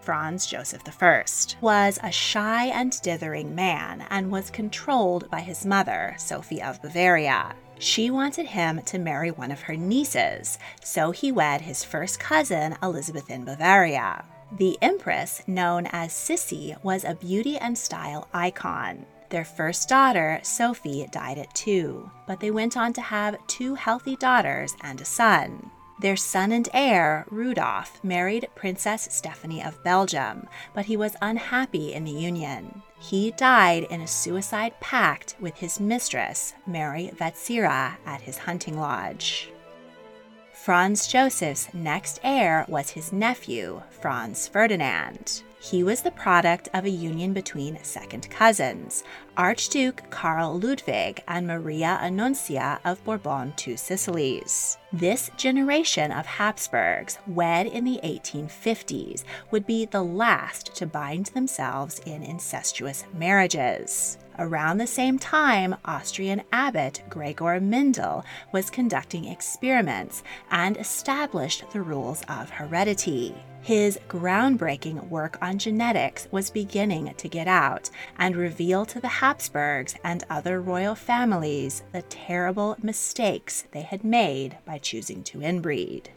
Franz 0.00 0.46
Joseph 0.46 0.82
I 1.00 1.24
was 1.60 1.98
a 2.02 2.10
shy 2.10 2.66
and 2.66 3.00
dithering 3.02 3.54
man 3.54 4.06
and 4.10 4.30
was 4.30 4.50
controlled 4.50 5.30
by 5.30 5.40
his 5.40 5.66
mother, 5.66 6.14
Sophie 6.18 6.62
of 6.62 6.80
Bavaria. 6.80 7.54
She 7.78 8.10
wanted 8.10 8.46
him 8.46 8.80
to 8.86 8.98
marry 8.98 9.30
one 9.30 9.50
of 9.50 9.62
her 9.62 9.76
nieces, 9.76 10.58
so 10.82 11.10
he 11.10 11.30
wed 11.30 11.60
his 11.60 11.84
first 11.84 12.18
cousin, 12.18 12.76
Elizabeth 12.82 13.30
in 13.30 13.44
Bavaria. 13.44 14.24
The 14.56 14.78
empress, 14.80 15.42
known 15.46 15.86
as 15.86 16.12
Sissy, 16.12 16.82
was 16.82 17.04
a 17.04 17.14
beauty 17.14 17.58
and 17.58 17.76
style 17.76 18.28
icon. 18.32 19.06
Their 19.30 19.44
first 19.44 19.88
daughter, 19.88 20.40
Sophie, 20.42 21.08
died 21.10 21.38
at 21.38 21.54
two, 21.54 22.10
but 22.26 22.40
they 22.40 22.50
went 22.50 22.76
on 22.76 22.92
to 22.92 23.00
have 23.00 23.44
two 23.46 23.74
healthy 23.74 24.16
daughters 24.16 24.76
and 24.82 25.00
a 25.00 25.04
son. 25.04 25.70
Their 25.98 26.16
son 26.16 26.52
and 26.52 26.68
heir, 26.74 27.24
Rudolf, 27.30 28.04
married 28.04 28.48
Princess 28.54 29.08
Stephanie 29.10 29.64
of 29.64 29.82
Belgium, 29.82 30.46
but 30.74 30.84
he 30.84 30.96
was 30.96 31.16
unhappy 31.22 31.94
in 31.94 32.04
the 32.04 32.10
union. 32.10 32.82
He 32.98 33.30
died 33.30 33.84
in 33.90 34.02
a 34.02 34.06
suicide 34.06 34.74
pact 34.80 35.36
with 35.40 35.56
his 35.56 35.80
mistress, 35.80 36.54
Mary 36.66 37.10
Vetsera, 37.14 37.96
at 38.04 38.20
his 38.20 38.38
hunting 38.38 38.78
lodge. 38.78 39.50
Franz 40.52 41.06
Joseph's 41.06 41.72
next 41.72 42.20
heir 42.22 42.66
was 42.68 42.90
his 42.90 43.12
nephew, 43.12 43.82
Franz 43.90 44.48
Ferdinand. 44.48 45.42
He 45.70 45.82
was 45.82 46.02
the 46.02 46.12
product 46.12 46.68
of 46.72 46.84
a 46.84 46.90
union 46.90 47.32
between 47.32 47.82
second 47.82 48.30
cousins, 48.30 49.02
Archduke 49.36 50.08
Karl 50.08 50.58
Ludwig 50.58 51.22
and 51.28 51.46
Maria 51.46 51.98
Annuncia 52.02 52.78
of 52.86 53.04
Bourbon 53.04 53.52
Two 53.56 53.76
Sicilies. 53.76 54.78
This 54.94 55.30
generation 55.36 56.10
of 56.10 56.24
Habsburgs, 56.24 57.18
wed 57.26 57.66
in 57.66 57.84
the 57.84 58.00
1850s, 58.02 59.24
would 59.50 59.66
be 59.66 59.84
the 59.84 60.02
last 60.02 60.74
to 60.76 60.86
bind 60.86 61.26
themselves 61.26 61.98
in 62.06 62.22
incestuous 62.22 63.04
marriages. 63.12 64.16
Around 64.38 64.78
the 64.78 64.86
same 64.86 65.18
time, 65.18 65.76
Austrian 65.84 66.42
abbot 66.50 67.02
Gregor 67.10 67.60
Mendel 67.60 68.24
was 68.52 68.70
conducting 68.70 69.26
experiments 69.26 70.22
and 70.50 70.78
established 70.78 71.64
the 71.72 71.82
rules 71.82 72.22
of 72.28 72.48
heredity. 72.50 73.34
His 73.66 73.98
groundbreaking 74.08 75.08
work 75.08 75.38
on 75.42 75.58
genetics 75.58 76.28
was 76.30 76.50
beginning 76.50 77.12
to 77.16 77.28
get 77.28 77.48
out 77.48 77.90
and 78.16 78.36
reveal 78.36 78.86
to 78.86 79.00
the 79.00 79.08
Habsburgs 79.26 79.96
and 80.04 80.22
other 80.30 80.60
royal 80.60 80.94
families 80.94 81.82
the 81.90 82.02
terrible 82.02 82.76
mistakes 82.80 83.64
they 83.72 83.80
had 83.80 84.04
made 84.04 84.56
by 84.64 84.78
choosing 84.78 85.24
to 85.24 85.38
inbreed. 85.38 86.10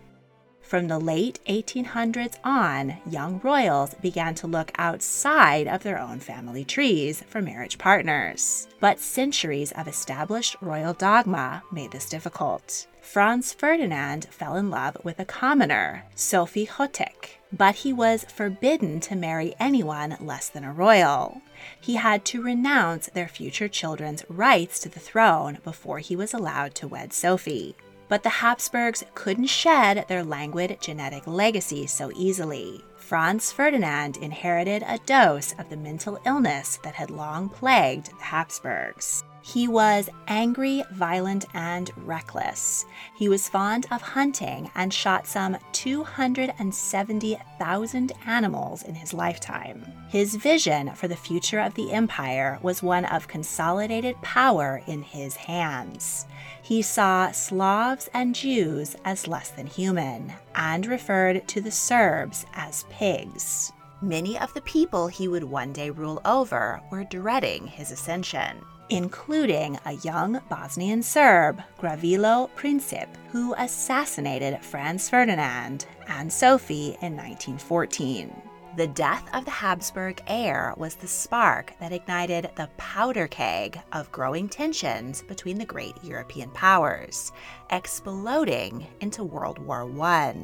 From 0.62 0.88
the 0.88 1.00
late 1.00 1.40
1800s 1.48 2.36
on, 2.44 2.98
young 3.10 3.40
royals 3.44 3.96
began 3.96 4.36
to 4.36 4.46
look 4.46 4.72
outside 4.78 5.68
of 5.68 5.82
their 5.82 5.98
own 5.98 6.20
family 6.20 6.64
trees 6.64 7.24
for 7.28 7.42
marriage 7.42 7.80
partners. 7.80 8.68
But 8.80 9.00
centuries 9.00 9.72
of 9.72 9.88
established 9.88 10.58
royal 10.62 10.94
dogma 10.94 11.64
made 11.72 11.92
this 11.92 12.08
difficult. 12.08 12.86
Franz 13.02 13.54
Ferdinand 13.54 14.28
fell 14.30 14.56
in 14.56 14.70
love 14.70 14.98
with 15.04 15.20
a 15.20 15.26
commoner, 15.26 16.06
Sophie 16.14 16.68
Chotek, 16.68 17.40
but 17.52 17.74
he 17.74 17.92
was 17.92 18.24
forbidden 18.26 19.00
to 19.00 19.16
marry 19.16 19.56
anyone 19.60 20.16
less 20.20 20.50
than 20.50 20.64
a 20.64 20.72
royal. 20.72 21.42
He 21.80 21.96
had 21.96 22.26
to 22.26 22.42
renounce 22.42 23.08
their 23.08 23.28
future 23.28 23.68
children's 23.68 24.24
rights 24.30 24.80
to 24.80 24.90
the 24.90 25.00
throne 25.00 25.60
before 25.64 26.00
he 26.00 26.16
was 26.16 26.34
allowed 26.34 26.76
to 26.76 26.88
wed 26.88 27.14
Sophie 27.14 27.76
but 28.10 28.24
the 28.24 28.30
Habsburgs 28.30 29.06
couldn't 29.14 29.46
shed 29.46 30.06
their 30.08 30.24
languid 30.24 30.76
genetic 30.82 31.26
legacy 31.28 31.86
so 31.88 32.12
easily. 32.16 32.84
Franz 32.98 33.52
Ferdinand 33.52 34.18
inherited 34.18 34.84
a 34.86 34.98
dose 35.06 35.54
of 35.60 35.70
the 35.70 35.78
mental 35.78 36.20
illness 36.26 36.80
that 36.84 36.96
had 36.96 37.12
long 37.12 37.48
plagued 37.48 38.08
the 38.08 38.24
Habsburgs. 38.24 39.24
He 39.42 39.68
was 39.68 40.10
angry, 40.28 40.84
violent, 40.92 41.46
and 41.54 41.92
reckless. 41.96 42.86
He 43.16 43.30
was 43.30 43.48
fond 43.48 43.86
of 43.90 44.02
hunting 44.02 44.70
and 44.76 44.94
shot 44.94 45.28
some 45.28 45.58
270,000 45.72 48.12
animals 48.26 48.84
in 48.84 48.96
his 48.96 49.14
lifetime. 49.14 49.86
His 50.10 50.36
vision 50.36 50.94
for 50.94 51.08
the 51.08 51.16
future 51.16 51.60
of 51.60 51.76
the 51.76 51.94
empire 51.94 52.60
was 52.62 52.84
one 52.84 53.06
of 53.06 53.30
consolidated 53.30 54.22
power 54.22 54.82
in 54.88 55.04
his 55.04 55.36
hands. 55.36 56.26
He 56.62 56.82
saw 56.82 57.32
Slavs 57.32 58.10
and 58.14 58.36
Jews 58.36 58.98
as 59.06 59.28
less 59.28 59.52
than 59.52 59.68
human 59.68 60.34
and 60.54 60.86
referred 60.86 61.48
to 61.48 61.62
the 61.62 61.72
Serbs 61.72 62.46
as 62.54 62.84
pigs. 62.90 63.72
Many 64.02 64.38
of 64.38 64.54
the 64.54 64.62
people 64.62 65.08
he 65.08 65.28
would 65.28 65.44
one 65.44 65.74
day 65.74 65.90
rule 65.90 66.22
over 66.24 66.80
were 66.90 67.04
dreading 67.04 67.68
his 67.68 67.92
ascension 67.92 68.64
including 68.90 69.78
a 69.86 69.94
young 69.94 70.42
Bosnian 70.50 71.04
Serb, 71.04 71.62
Gavrilo 71.80 72.50
Princip, 72.56 73.08
who 73.32 73.54
assassinated 73.58 74.64
Franz 74.64 75.10
Ferdinand 75.10 75.86
and 76.08 76.32
Sophie 76.32 76.98
in 77.02 77.16
1914. 77.16 78.34
The 78.78 78.88
death 78.88 79.28
of 79.34 79.46
the 79.46 79.52
Habsburg 79.52 80.22
heir 80.28 80.74
was 80.78 80.96
the 80.96 81.08
spark 81.08 81.74
that 81.80 81.92
ignited 81.92 82.50
the 82.56 82.70
powder 82.78 83.28
keg 83.28 83.80
of 83.92 84.12
growing 84.12 84.48
tensions 84.48 85.22
between 85.24 85.58
the 85.58 85.66
great 85.66 85.96
European 86.04 86.50
powers, 86.52 87.32
exploding 87.72 88.88
into 89.02 89.24
World 89.24 89.60
War 89.60 89.90
I. 90.02 90.36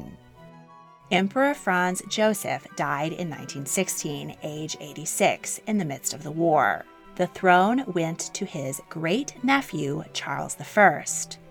Emperor 1.12 1.54
Franz 1.54 2.02
Joseph 2.08 2.66
died 2.74 3.12
in 3.12 3.30
1916, 3.30 4.36
age 4.42 4.76
86, 4.80 5.60
in 5.66 5.78
the 5.78 5.84
midst 5.84 6.12
of 6.12 6.24
the 6.24 6.32
war 6.32 6.84
the 7.16 7.26
throne 7.26 7.84
went 7.94 8.20
to 8.34 8.44
his 8.44 8.80
great 8.88 9.42
nephew, 9.42 10.04
Charles 10.12 10.56
I. 10.60 11.04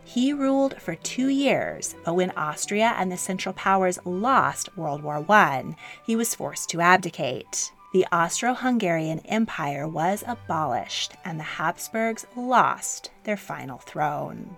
He 0.03 0.31
ruled 0.31 0.79
for 0.79 0.95
two 0.95 1.29
years, 1.29 1.95
but 2.05 2.13
when 2.13 2.31
Austria 2.31 2.93
and 2.97 3.11
the 3.11 3.17
Central 3.17 3.53
Powers 3.53 3.99
lost 4.05 4.77
World 4.77 5.01
War 5.01 5.25
I, 5.27 5.75
he 6.05 6.15
was 6.15 6.35
forced 6.35 6.69
to 6.69 6.81
abdicate. 6.81 7.71
The 7.93 8.05
Austro 8.11 8.53
Hungarian 8.53 9.19
Empire 9.25 9.87
was 9.87 10.23
abolished, 10.27 11.13
and 11.25 11.39
the 11.39 11.43
Habsburgs 11.43 12.27
lost 12.35 13.09
their 13.23 13.37
final 13.37 13.79
throne. 13.79 14.57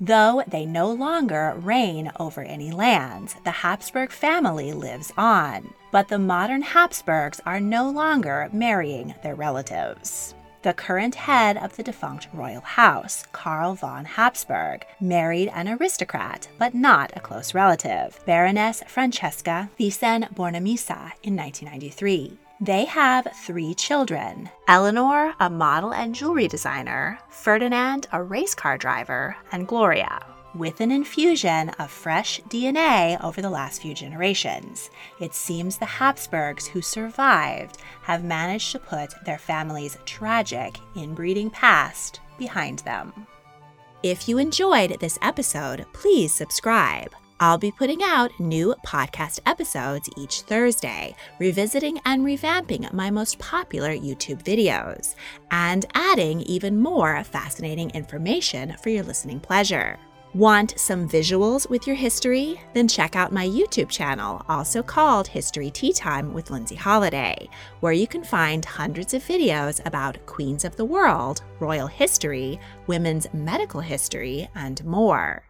Though 0.00 0.42
they 0.46 0.66
no 0.66 0.90
longer 0.90 1.54
reign 1.56 2.12
over 2.18 2.42
any 2.42 2.72
lands, 2.72 3.36
the 3.44 3.50
Habsburg 3.50 4.10
family 4.10 4.72
lives 4.72 5.12
on. 5.16 5.72
But 5.94 6.08
the 6.08 6.18
modern 6.18 6.62
Habsburgs 6.62 7.40
are 7.46 7.60
no 7.60 7.88
longer 7.88 8.48
marrying 8.52 9.14
their 9.22 9.36
relatives. 9.36 10.34
The 10.62 10.74
current 10.74 11.14
head 11.14 11.56
of 11.56 11.76
the 11.76 11.84
defunct 11.84 12.26
royal 12.32 12.62
house, 12.62 13.24
Karl 13.30 13.76
von 13.76 14.04
Habsburg, 14.04 14.84
married 15.00 15.52
an 15.54 15.68
aristocrat 15.68 16.48
but 16.58 16.74
not 16.74 17.12
a 17.14 17.20
close 17.20 17.54
relative, 17.54 18.18
Baroness 18.26 18.82
Francesca 18.88 19.70
Thyssen-Bornemisza, 19.78 21.12
in 21.22 21.36
1993. 21.36 22.38
They 22.60 22.86
have 22.86 23.28
three 23.44 23.72
children 23.72 24.50
Eleanor, 24.66 25.34
a 25.38 25.48
model 25.48 25.94
and 25.94 26.12
jewelry 26.12 26.48
designer, 26.48 27.20
Ferdinand, 27.28 28.08
a 28.10 28.20
race 28.20 28.56
car 28.56 28.76
driver, 28.76 29.36
and 29.52 29.68
Gloria. 29.68 30.33
With 30.54 30.80
an 30.80 30.92
infusion 30.92 31.70
of 31.80 31.90
fresh 31.90 32.40
DNA 32.42 33.20
over 33.24 33.42
the 33.42 33.50
last 33.50 33.82
few 33.82 33.92
generations, 33.92 34.88
it 35.18 35.34
seems 35.34 35.78
the 35.78 35.84
Habsburgs 35.84 36.68
who 36.68 36.80
survived 36.80 37.78
have 38.02 38.22
managed 38.22 38.70
to 38.70 38.78
put 38.78 39.14
their 39.24 39.38
family's 39.38 39.98
tragic 40.04 40.78
inbreeding 40.94 41.50
past 41.50 42.20
behind 42.38 42.78
them. 42.80 43.26
If 44.04 44.28
you 44.28 44.38
enjoyed 44.38 45.00
this 45.00 45.18
episode, 45.22 45.86
please 45.92 46.32
subscribe. 46.32 47.12
I'll 47.40 47.58
be 47.58 47.72
putting 47.72 48.04
out 48.04 48.38
new 48.38 48.76
podcast 48.86 49.40
episodes 49.46 50.08
each 50.16 50.42
Thursday, 50.42 51.16
revisiting 51.40 51.98
and 52.06 52.24
revamping 52.24 52.92
my 52.92 53.10
most 53.10 53.40
popular 53.40 53.90
YouTube 53.90 54.44
videos, 54.44 55.16
and 55.50 55.84
adding 55.94 56.42
even 56.42 56.80
more 56.80 57.24
fascinating 57.24 57.90
information 57.90 58.76
for 58.80 58.90
your 58.90 59.02
listening 59.02 59.40
pleasure. 59.40 59.98
Want 60.34 60.76
some 60.76 61.08
visuals 61.08 61.70
with 61.70 61.86
your 61.86 61.94
history? 61.94 62.60
Then 62.72 62.88
check 62.88 63.14
out 63.14 63.30
my 63.30 63.46
YouTube 63.46 63.88
channel, 63.88 64.44
also 64.48 64.82
called 64.82 65.28
History 65.28 65.70
Tea 65.70 65.92
Time 65.92 66.34
with 66.34 66.50
Lindsay 66.50 66.74
Holiday, 66.74 67.48
where 67.78 67.92
you 67.92 68.08
can 68.08 68.24
find 68.24 68.64
hundreds 68.64 69.14
of 69.14 69.22
videos 69.22 69.80
about 69.86 70.26
queens 70.26 70.64
of 70.64 70.74
the 70.74 70.84
world, 70.84 71.42
royal 71.60 71.86
history, 71.86 72.58
women's 72.88 73.32
medical 73.32 73.80
history, 73.80 74.48
and 74.56 74.84
more. 74.84 75.44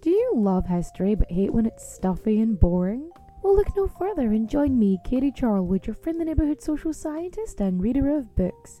Do 0.00 0.10
you 0.10 0.32
love 0.34 0.66
history 0.66 1.14
but 1.14 1.30
hate 1.30 1.52
when 1.52 1.66
it's 1.66 1.88
stuffy 1.94 2.40
and 2.40 2.58
boring? 2.58 3.10
Well, 3.44 3.54
look 3.54 3.76
no 3.76 3.86
further 3.86 4.32
and 4.32 4.50
join 4.50 4.76
me, 4.76 4.98
Katie 5.04 5.30
Charlwood, 5.30 5.86
your 5.86 5.94
friendly 5.94 6.24
neighbourhood 6.24 6.60
social 6.60 6.92
scientist 6.92 7.60
and 7.60 7.80
reader 7.80 8.10
of 8.10 8.34
books, 8.34 8.80